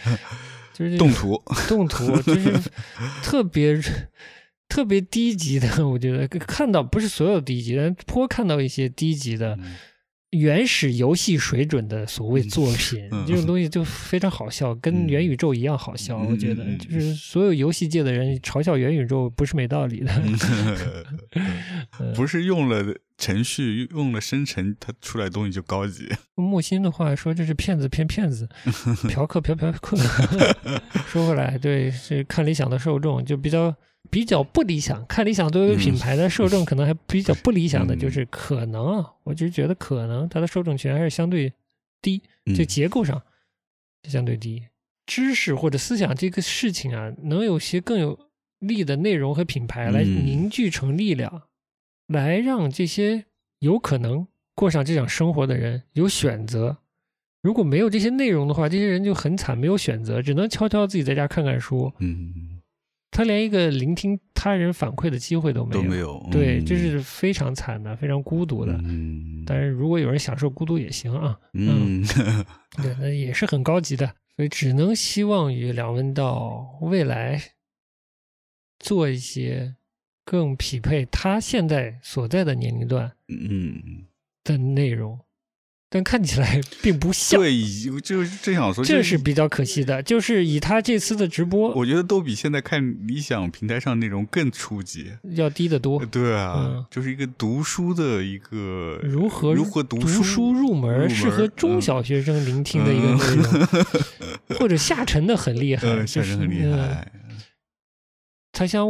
[0.74, 2.54] 就是动图，动图就是
[3.24, 3.80] 特别
[4.72, 9.76] 特别低级的， 我觉得看到不是所有低级，但颇看到一些低级的嗯
[10.32, 16.20] 原始游戏水准的所谓作品，嗯这种东西就非常好笑，跟嗯元宇宙一样好笑。
[16.20, 20.12] 嗯我觉得就是所有游戏界的人嘲笑元宇宙不是没道理的。
[20.24, 26.08] 嗯 不是用了程序，用了生成，它出来的东西就高级。
[26.36, 28.48] 木心的话说这是骗子骗骗子，
[29.10, 29.98] 嫖客嫖嫖客。
[31.08, 33.76] 说回来，对，是看理想的受众就比较
[34.10, 35.06] 比较不理想。
[35.06, 41.54] 看理想作为品牌的受众，可能还比较不理想的，嗯就是可能啊，我只是觉得可能它的受众群还是相对
[42.02, 43.22] 低，嗯就结构上
[44.04, 44.64] 相对低。
[45.06, 48.18] 知识或者思想这个事情啊，能有些更有
[48.60, 51.44] 力的内容和品牌来嗯凝聚成力量，
[52.08, 53.26] 来让这些
[53.60, 56.78] 有可能过上这种生活的人有选择。
[57.42, 61.92] 如果没有这些内容的话，这些人就很惨，没有选择，只能悄悄自己在家看看书。
[61.98, 62.61] 嗯，
[63.12, 65.84] 他连一个聆听他人反馈的机会都没有。
[65.84, 66.30] 都没有。
[66.32, 68.74] 对，嗯这是非常惨的，非常孤独的。
[68.86, 72.02] 嗯，但是如果有人享受孤独也行啊，嗯，
[72.82, 74.16] 对，那也是很高级的。
[74.38, 77.40] 所以只能希望于梁文道未来
[78.80, 79.76] 做一些
[80.24, 84.06] 更匹配他现在所在的年龄段嗯，
[84.44, 85.20] 的内容，
[85.94, 87.38] 但看起来并不像。
[87.42, 87.52] 对，
[88.02, 95.12] 就是正想说，这是比较可惜的，就是以他这次的直播我觉得都比现在看理想平台上内容更初级。
[95.36, 96.04] 要低得多。
[96.06, 103.76] 对啊，嗯就是一个读书的一个如何如何读读书入门，入适合中嗯小学生聆听的一个内容，
[104.58, 107.12] 或者下沉的很厉害，呃，就是确实很厉嗯害，
[108.54, 108.88] 他想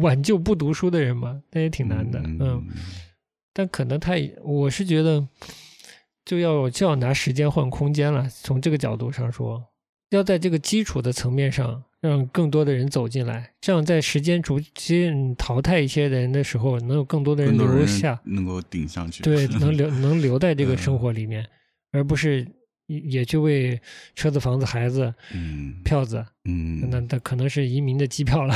[0.00, 2.64] 挽救不读书的人嘛，那也挺难的，嗯。
[3.52, 5.26] 但可能他也，我是觉得
[6.28, 8.28] 就要就要拿时间换空间了。
[8.28, 9.64] 从这个角度上说，
[10.10, 20.76] 要在这个基础的层面上，让更多的人走进来，这样在时间逐渐淘汰一些人的时候，能有更多的人留下，能够顶上去，对， 能留能留在这个嗯。
[20.76, 21.46] 生活里面，
[21.92, 22.46] 而不是
[22.88, 23.80] 也也去为
[24.14, 25.80] 车子、房子、孩子、嗯。
[25.82, 28.54] 票子，嗯，那那可能是移民的机票了，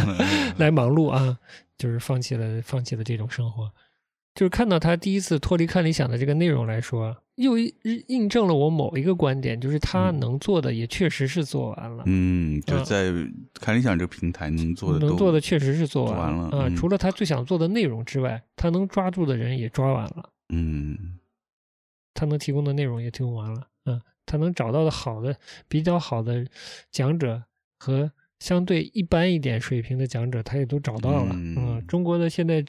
[0.56, 1.38] 来忙碌啊，
[1.76, 3.70] 就是放弃了放弃了这种生活。
[4.34, 7.72] 就是看到他第一次脱离看理想的这个内容来说，又印
[8.08, 13.12] 印证了我某一个观点，就是他嗯能做的也确实是做完了，嗯，就嗯在
[13.60, 20.30] 看理想这个平台能做的都能做的确实是做做完了嗯除了他最想做的内容之外，他能抓住的人也抓完了。
[20.48, 21.18] 嗯
[22.14, 25.36] 他能提供的内容也提供完了，嗯，他能找到的好的、
[25.68, 26.46] 比较好的
[26.90, 27.42] 讲者
[27.78, 31.32] 和相对一般一点水平的讲者，他也都找到了。
[31.34, 32.62] 嗯嗯，中国的现在，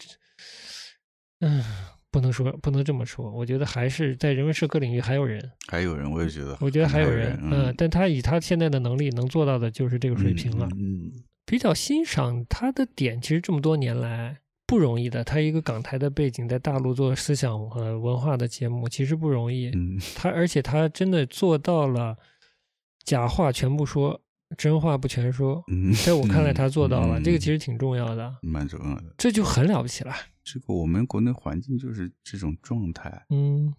[1.44, 1.64] 嗯，
[2.10, 10.68] 不能说不能这么说，我觉得还是在人文社科领域还有人，还有人，我也觉得，我觉得还有人人，，嗯，但他以他现在的能力能做到的就是这个水平了。
[10.78, 11.12] 嗯
[11.46, 15.26] 比较欣赏他的点，其实这么多年来不容易的。
[15.26, 19.70] 他一个港台的背景，在大陆做思想和文化的节目，其实不容易。
[19.76, 22.18] 嗯他而且他真的做到了
[23.04, 24.22] 假话全部说，
[24.58, 25.64] 真话不全说。
[25.68, 29.14] 嗯，在我看来，他做到了，嗯这个其实挺重要的，蛮重要的。
[29.18, 30.14] 这就很了不起了。
[30.44, 33.74] 这个我们国内环境就是这种状态，嗯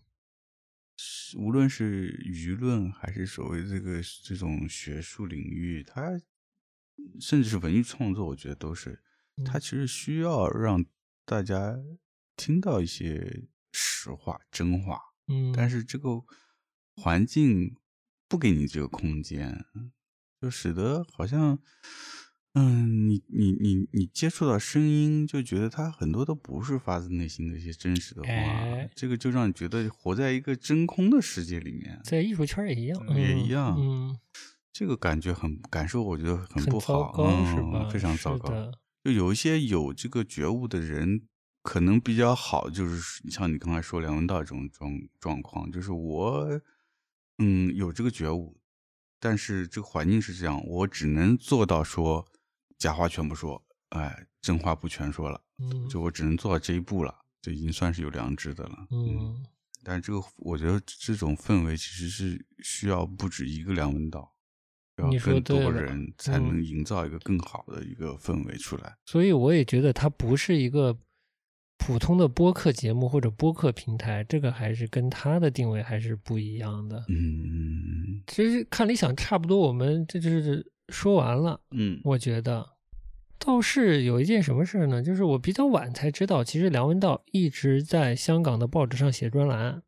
[0.97, 6.12] 是无论是舆论还是所谓这个这种学术领域，它
[7.20, 9.03] 甚至是文艺创作，我觉得都是
[9.37, 10.85] 嗯它其实需要让
[11.27, 11.77] 大家
[12.37, 16.22] 听到一些实话、真话，嗯，但是这个
[16.95, 17.75] 环境
[18.29, 19.64] 不给你这个空间，
[20.41, 21.59] 就使得好像，
[22.55, 34.18] 嗯，你你你你接触到声音，就觉得它很多都不是发自内心的一些真实的话，哎这个就让你觉得活在一个真空的世界里面，在艺术圈也一样，也嗯一样嗯，
[34.72, 37.89] 这个感觉很感受，我觉得很很不好，糟糕、嗯、是吧？
[37.91, 38.70] 非常糟糕。
[39.03, 41.22] 就有一些有这个觉悟的人，
[41.62, 46.61] 可能比较好，就是像你刚才说梁文道这种状状况，就是我，
[47.39, 48.57] 嗯，有这个觉悟，
[49.18, 52.26] 但是这个环境是这样，我只能做到说
[52.78, 58.86] 假话全不说，哎，真话不全说了，嗯，就我只能做到这一步了，就已经算是有良知的了。
[58.90, 59.44] 嗯
[59.86, 64.34] 但是这个，我觉得这种氛围其实是需要不止一个梁文道，
[64.96, 68.96] 要更多人才嗯能营造一个更好的一个氛围出来。
[69.04, 70.96] 所以我也觉得它不是一个
[71.79, 77.05] 普通的播客节目或者播客平台，这个还是跟它的定位还是不一样的。
[77.09, 81.61] 嗯其实看理想差不多，我们这就是说完了。
[81.72, 82.66] 嗯我觉得
[83.39, 85.03] 倒是有一件什么事儿呢？
[85.03, 89.83] 就是我比较晚才知道，其实梁文道一直在香港的报纸上写专栏。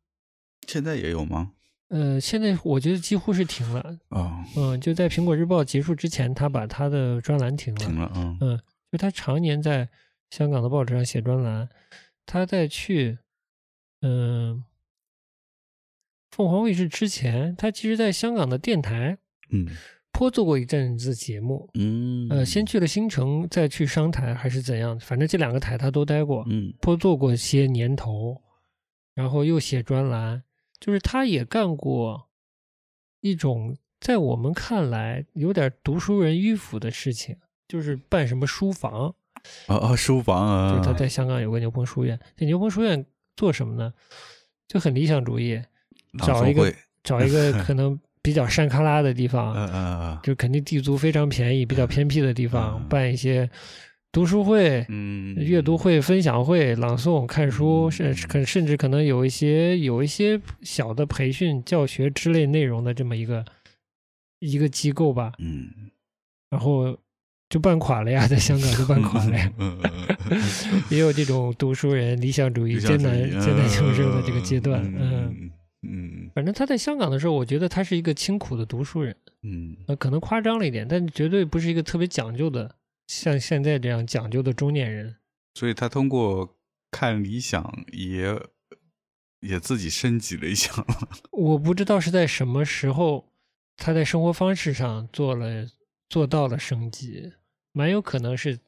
[0.67, 1.53] 现在也有吗？
[1.89, 3.97] 呃，现在我觉得几乎是停了。
[4.09, 7.79] 哦，嗯，就在苹果日报结束之前，他把他的专栏停了。
[7.79, 8.59] 停了，嗯嗯，
[8.91, 9.87] 就他常年在
[10.29, 11.69] 香港的报纸上写专栏，
[12.25, 13.17] 他在去
[14.01, 14.63] 嗯
[16.31, 19.17] 凤凰卫视之前，他其实在香港的电台
[19.49, 19.67] 嗯
[20.11, 21.69] 颇做过一阵子节目。
[21.75, 24.99] 嗯，呃，先去了新城，再去商台还是怎样？
[24.99, 28.41] 反正这两个台他都待过，嗯颇做过些年头，
[29.13, 30.43] 然后又写专栏，
[30.79, 32.29] 就是他也干过
[33.21, 39.15] 一种在我们看来有点读书人迂腐的事情，就是办什么书房，
[39.67, 43.93] 啊啊，书房啊，就是他在香港有个牛棚书院，这牛棚书院做什么呢？
[44.67, 45.61] 就很理想主义，
[46.25, 46.73] 找一个，
[47.03, 53.49] 找一个可能比较山旮旯的地方，嗯嗯嗯就肯定地租非常便宜、比较偏僻的地方，嗯办一些
[54.11, 63.45] 读书会、嗯，阅读会、分享会、朗诵、看书，嗯甚可甚至可能有一些有一些小的培训、教学之类内容的这么一个
[64.39, 65.31] 一个机构吧。
[65.39, 65.69] 嗯，
[66.49, 66.97] 然后
[67.49, 69.51] 就办垮了呀， 在香港就办垮了呀。
[70.91, 74.83] 也有这种读书人、理想主义、艰难艰难求生的这个阶段。
[74.83, 75.51] 嗯，嗯
[75.83, 79.15] 嗯反正他在香港的时候，我觉得他是一个清苦的读书人。
[79.43, 82.75] 嗯呃，可能夸张了一点，但绝对不是一个特别讲究的，
[83.07, 85.15] 像现在这样讲究的中年人。
[85.53, 86.57] 所以他通过
[86.91, 88.37] 看理想也
[89.39, 90.71] 也自己升级了一下。
[91.31, 93.31] 我不知道是在什么时候，
[93.77, 95.65] 他在生活方式上做了
[96.09, 97.31] 做到了升级，
[97.71, 98.59] 蛮有可能是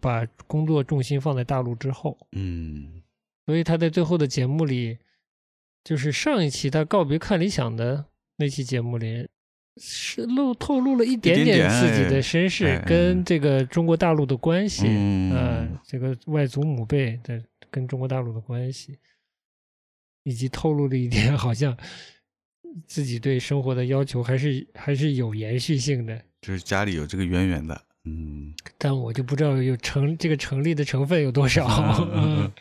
[0.00, 3.02] 把工作重心放在大陆之后，嗯
[3.46, 4.98] 所以他在最后的节目里，
[5.82, 9.28] 就是上一期他告别看理想的那期节目里。
[9.76, 17.42] 是露透露了一点点点自己哎的身世跟这个中国大陆的关系，嗯呃，这个外祖母辈的
[17.72, 18.96] 跟中国大陆的关系，
[20.22, 21.76] 以及透露了一点好像
[22.86, 27.80] 自己对生活的要求还是还是有延续性的，就是家里有这个渊源的。
[28.06, 31.66] 嗯但我就不知道有成这个成立的成分有多少。
[32.12, 32.52] 嗯，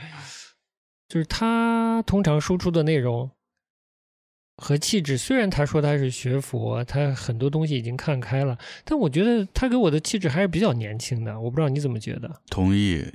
[1.10, 3.30] 就是他通常输出的内容
[4.56, 11.38] 和气质，虽然他说他是学佛，他很多东西已经看开了，但我觉得他给我的气质还是比较年轻的。
[11.38, 12.42] 我不知道你怎么觉得？
[12.50, 13.06] 同意，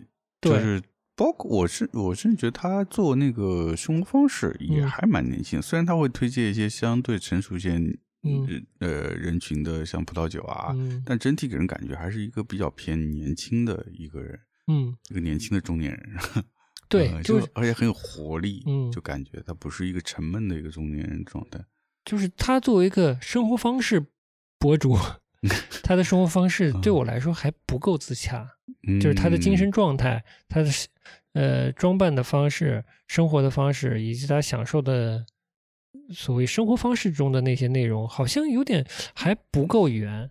[0.42, 0.82] 就是
[1.18, 7.72] 包括我是我甚至觉得他做那个生活方式也嗯还蛮年轻，虽然他会推荐一些相对成熟一些
[8.22, 14.38] 嗯呃人群的，像葡萄酒啊，嗯但整体给人感觉还是一个比较偏年轻的一个人，
[14.68, 16.44] 嗯，一个年轻的中年人。
[16.88, 21.58] 对，呃就就是而且很有活力，嗯就感觉他不是一个沉闷的一个中年人状态。
[22.04, 24.06] 就是他作为一个生活方式
[24.58, 24.96] 博主，
[25.82, 28.57] 他的生活方式对我来说还不够自洽。
[29.00, 30.70] 就是他的精神状态，他的
[31.34, 35.26] 呃装扮的方式、生活的方式，以及他享受的
[36.14, 40.30] 所谓生活方式中的那些内容，好像有点还不够圆。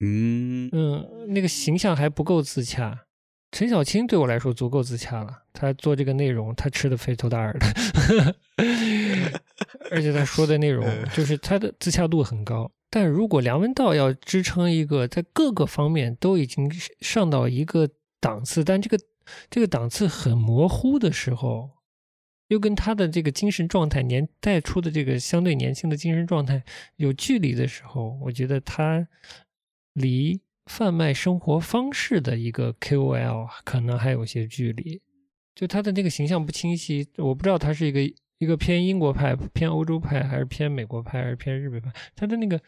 [0.00, 3.06] 嗯，嗯嗯，那个形象还不够自洽。
[3.52, 8.36] 陈小青对我来说足够自洽了，他做这个内容，他吃的肥头大耳的，
[9.90, 12.70] 而且他说的内容 就是他的自洽度很高。
[12.88, 16.70] 但如果梁文道要支撑一个在各个方面都已经
[17.00, 17.88] 上到一个
[18.20, 18.98] 档次，但这个
[19.50, 21.70] 这个档次很模糊的时候，
[22.48, 26.62] 又跟他的这个精神状态年带出的这个相对年轻的精神状态
[26.96, 29.08] 有距离的时候，我觉得他
[29.94, 35.02] 离贩卖生活方式的一个 KOL 可能还有些距离。
[35.54, 38.00] 就他的那个形象不清晰，我不知道他是一个
[38.38, 41.92] 一个偏英国派、偏欧洲派，还是偏美国派，还是偏日本派。
[42.14, 42.60] 他的那个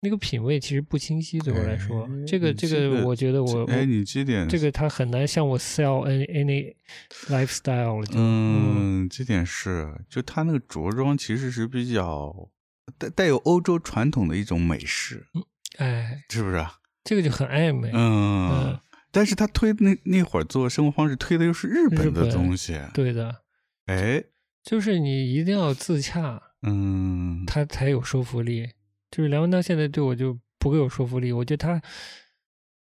[0.00, 6.74] 那个品味其实不清晰，对我来说，哎这个这这个，我觉得我哎，你这点这个他很难向我 sell any any
[7.28, 8.06] lifestyle 了。
[8.14, 12.48] 嗯，这点是，就他那个着装其实是比较
[12.96, 15.26] 带带有欧洲传统的一种美式，
[15.76, 16.78] 哎，是不是啊？
[17.04, 17.90] 这个就很暧昧。
[17.92, 18.80] 嗯嗯，
[19.10, 23.42] 但是他推那那会儿做生活方式推的又是日本的东西，对的，
[23.86, 24.22] 哎，
[24.62, 28.70] 就是你一定要自洽，嗯，他才有说服力。
[29.10, 31.82] 就是梁文道现在对我就不够有说服力，我觉得他，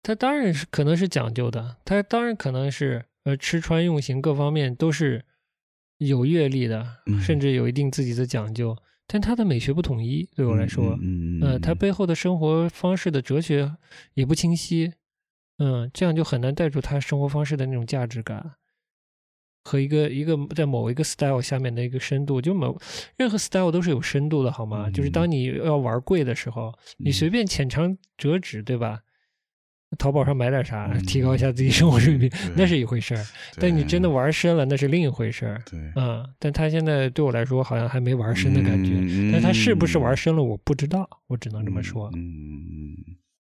[0.04, 5.26] 他当然是可能是讲究的，他当然可能是呃吃穿用行各方面都是
[5.98, 8.78] 有阅历的，嗯甚至有一定自己的讲究，
[9.08, 13.76] 但他的美学不统一，对我来说，嗯，嗯呃，他背后的生活方式的哲学
[14.14, 14.94] 也不清晰，
[15.58, 18.54] 嗯，这样就很难带出他生活方式的那种价值感
[19.64, 22.42] 和一个一个在某一个 style 下面的一个深度。
[22.42, 22.78] 就某
[23.18, 24.90] 任何 style 都是有深度的，好吗？
[24.92, 29.00] 就是当你要玩贵的时候，你随便浅尝辄止，对吧？
[30.00, 33.24] 淘宝上买点啥，嗯提高一下自己生活水平， 对那是一回事儿。
[33.60, 35.62] 但你真的玩深了，那是另一回事儿。
[35.70, 42.10] 对嗯，但他现在对我来说好像还没玩深的感觉，嗯但他是不是玩深了，我不知道，我只能这么说。
[42.16, 42.96] 嗯，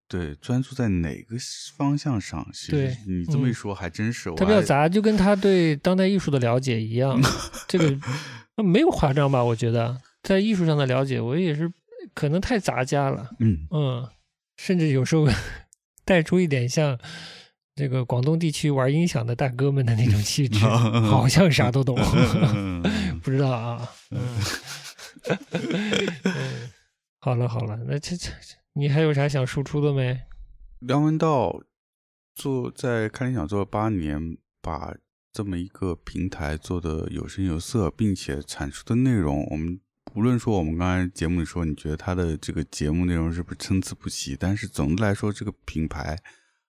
[0.09, 1.37] 对，专注在哪个
[1.77, 2.47] 方向上？
[2.53, 4.31] 其实对你这么一嗯说，还真是。
[4.37, 7.21] 他比较杂，就跟他对当代艺术的了解一样，
[7.67, 7.99] 这个
[8.57, 9.43] 呃没有夸张吧？
[9.43, 11.71] 我觉得在艺术上的了解，我也是
[12.13, 14.09] 可能太杂家了，嗯嗯，
[14.57, 15.27] 甚至有时候
[16.05, 16.99] 带出一点像
[17.75, 21.99] 这个广东地区玩音响的大哥们的那种气质，好像啥都懂，
[22.55, 22.83] 嗯
[23.23, 24.21] 不知道啊，嗯，
[26.25, 26.34] 嗯
[27.25, 28.31] 好了好了，那这这
[28.75, 30.21] 你还有啥想输出的没？
[30.81, 31.63] 梁文道
[32.35, 34.95] 做在看理想做了八年，把
[35.33, 39.81] 这么一个平台做的有声有色，并且产出的内容，我们
[40.15, 46.19] 无论说我们刚才节目里说，你觉得他的这个节目内容是不是参差不齐，但是总的来说，这个品牌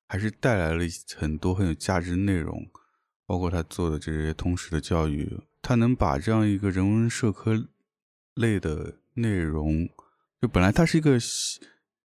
[0.07, 0.86] 还是带来了
[1.18, 2.65] 很多很有价值的内容，
[3.26, 7.68] 包括他做的这些通识的教育，他能把这样一个人文社科
[8.36, 9.90] 类的内容，
[10.45, 11.17] 就本来它是一个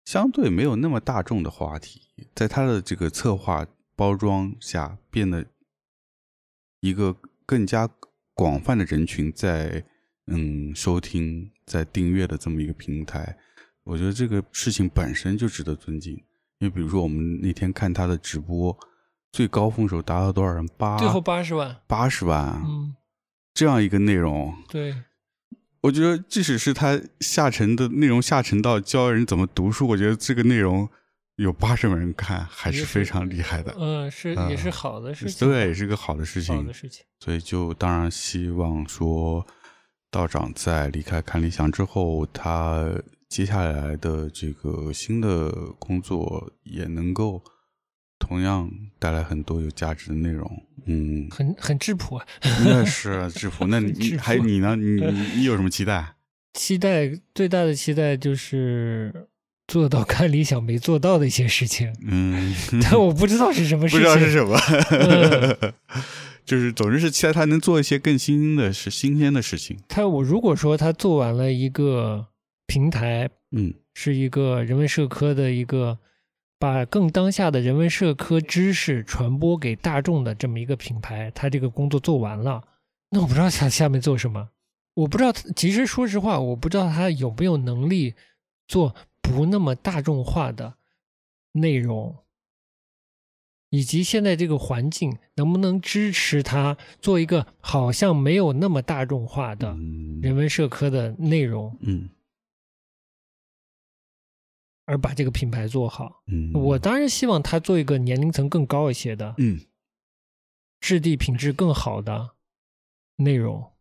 [0.05, 2.01] 相对没有那么大众的话题，
[2.33, 3.63] 在它的这个策划
[3.95, 5.45] 包装下，变得
[6.79, 7.15] 一个
[7.45, 7.87] 更加
[8.33, 9.85] 广泛的人群在
[10.25, 13.37] 嗯收听、在订阅的这么一个平台。
[13.83, 16.13] 我觉得这个事情本身就值得尊敬，
[16.57, 18.75] 因为比如说我们那天看他的直播，
[19.31, 20.67] 最高峰时候达到多少人？
[20.75, 22.95] 八最后八十万，八十万，嗯，
[23.53, 24.95] 这样一个内容，对，
[25.83, 30.87] 我觉得即使是他下沉的内容下沉到教人怎么读书，我觉得这个内容
[31.35, 33.75] 有八十万人看，还是非常厉害的。
[33.77, 36.71] 嗯，是嗯也是好的事情，对，是个好的事情好的。
[36.71, 39.45] 事情，所以就当然希望说，
[40.09, 42.89] 道长在离开看理想之后，他
[43.27, 47.43] 接下来的这个新的工作也能够
[48.23, 48.69] 同样
[48.99, 50.63] 带来很多有价值的内容。
[50.85, 52.25] 嗯，很很质朴啊。
[52.65, 53.67] 那是啊制服。
[53.67, 54.75] 那你质朴 还你呢？
[54.75, 56.15] 你你你有什么期待？
[56.53, 59.27] 期待最大的期待就是
[59.67, 64.01] 做到看理想没做到的一些事情，嗯， 但我不知道是什么事情。
[64.01, 64.57] 不知道是什么，
[64.91, 65.73] 嗯
[66.45, 69.77] 就是总之是期待他能做一些更新鲜的是、新鲜的事情。
[69.87, 72.27] 他我如果说他做完了一个
[72.67, 75.97] 平台，嗯是一个人文社科的一个
[76.63, 82.63] 把更当下的人文社科知识传播给大众的这么一个品牌，他这个工作做完了，
[83.09, 84.47] 那我不知道他下面做什么。
[84.93, 88.13] 我不知道，其实说实话，我不知道他有没有能力
[88.65, 90.75] 做不那么大众化的
[91.51, 92.15] 内容，
[93.69, 102.09] 以及现在这个环境能不能支持他做一个好像没有那么大众化的嗯人文社科的内容，嗯
[104.85, 106.23] 而把这个品牌做好。
[106.27, 109.59] 嗯，我当然希望他做一个年龄层更高一些的、嗯。
[110.79, 112.31] 质地品质更好的
[113.15, 113.71] 内容，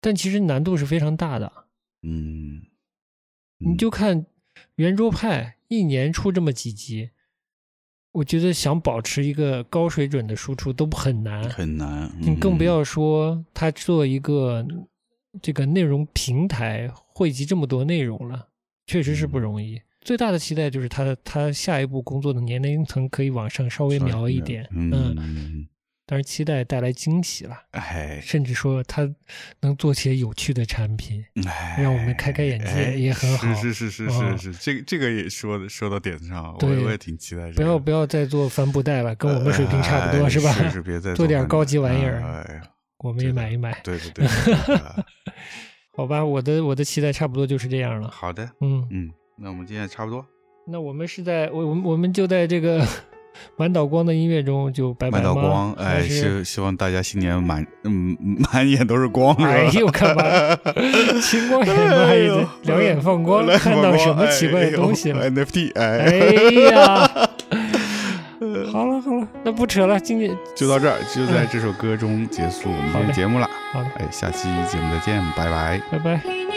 [0.00, 1.52] 但其实难度是非常大的。
[2.02, 2.62] 嗯，
[3.58, 4.26] 你就看
[4.74, 7.10] 圆桌派一年出这么几集，
[8.10, 12.66] 我觉得想保持一个高水准的输出都很难，很难，你更不嗯。
[12.66, 14.66] 要说他做一个
[15.40, 18.47] 这个内容平台汇集这么多内容了，
[18.88, 19.80] 确实是不容易。
[20.00, 25.68] 最大的期待就是他他下一步工作的年龄层可以往上稍微瞄一点，嗯
[26.10, 29.06] 但是期待带来惊喜了，哎甚至说他
[29.60, 37.52] 能做些有趣的产品，哎，让我们开开眼界哎也很好是是是是嗯是是，这个这个也说的说到点子上了，我也挺期待。
[37.52, 40.50] 不要不要再做帆布袋了，跟我们水平差不多、哎是吧？
[40.54, 42.62] 是是，别再做点高级玩意儿哎
[43.00, 44.80] 我们也买一买，对对对对，对对
[45.98, 46.24] 好吧？
[46.24, 48.08] 我的我的期待差不多就是这样了。
[48.12, 50.24] 好的，嗯，嗯，那我们今天差不多。
[50.64, 52.86] 那我们是在我我们我们就在这个
[53.58, 55.34] 满岛光的音乐中就拜拜满岛？
[55.34, 58.16] 光，哎，希希望大家新年满嗯
[58.52, 60.22] 满眼都是光，哎呦，干嘛？
[61.20, 63.44] 青光眼两眼放光？
[63.58, 66.12] 看到什么奇怪的哎东西了？NFT，哎哎，
[66.70, 67.10] 呀，
[69.44, 73.48] 那不扯了，今天就到这儿，就在这首歌中结束我们今天节目了。
[73.72, 75.80] 好的，哎，下期节目再见，拜拜。
[75.90, 76.47] 拜拜。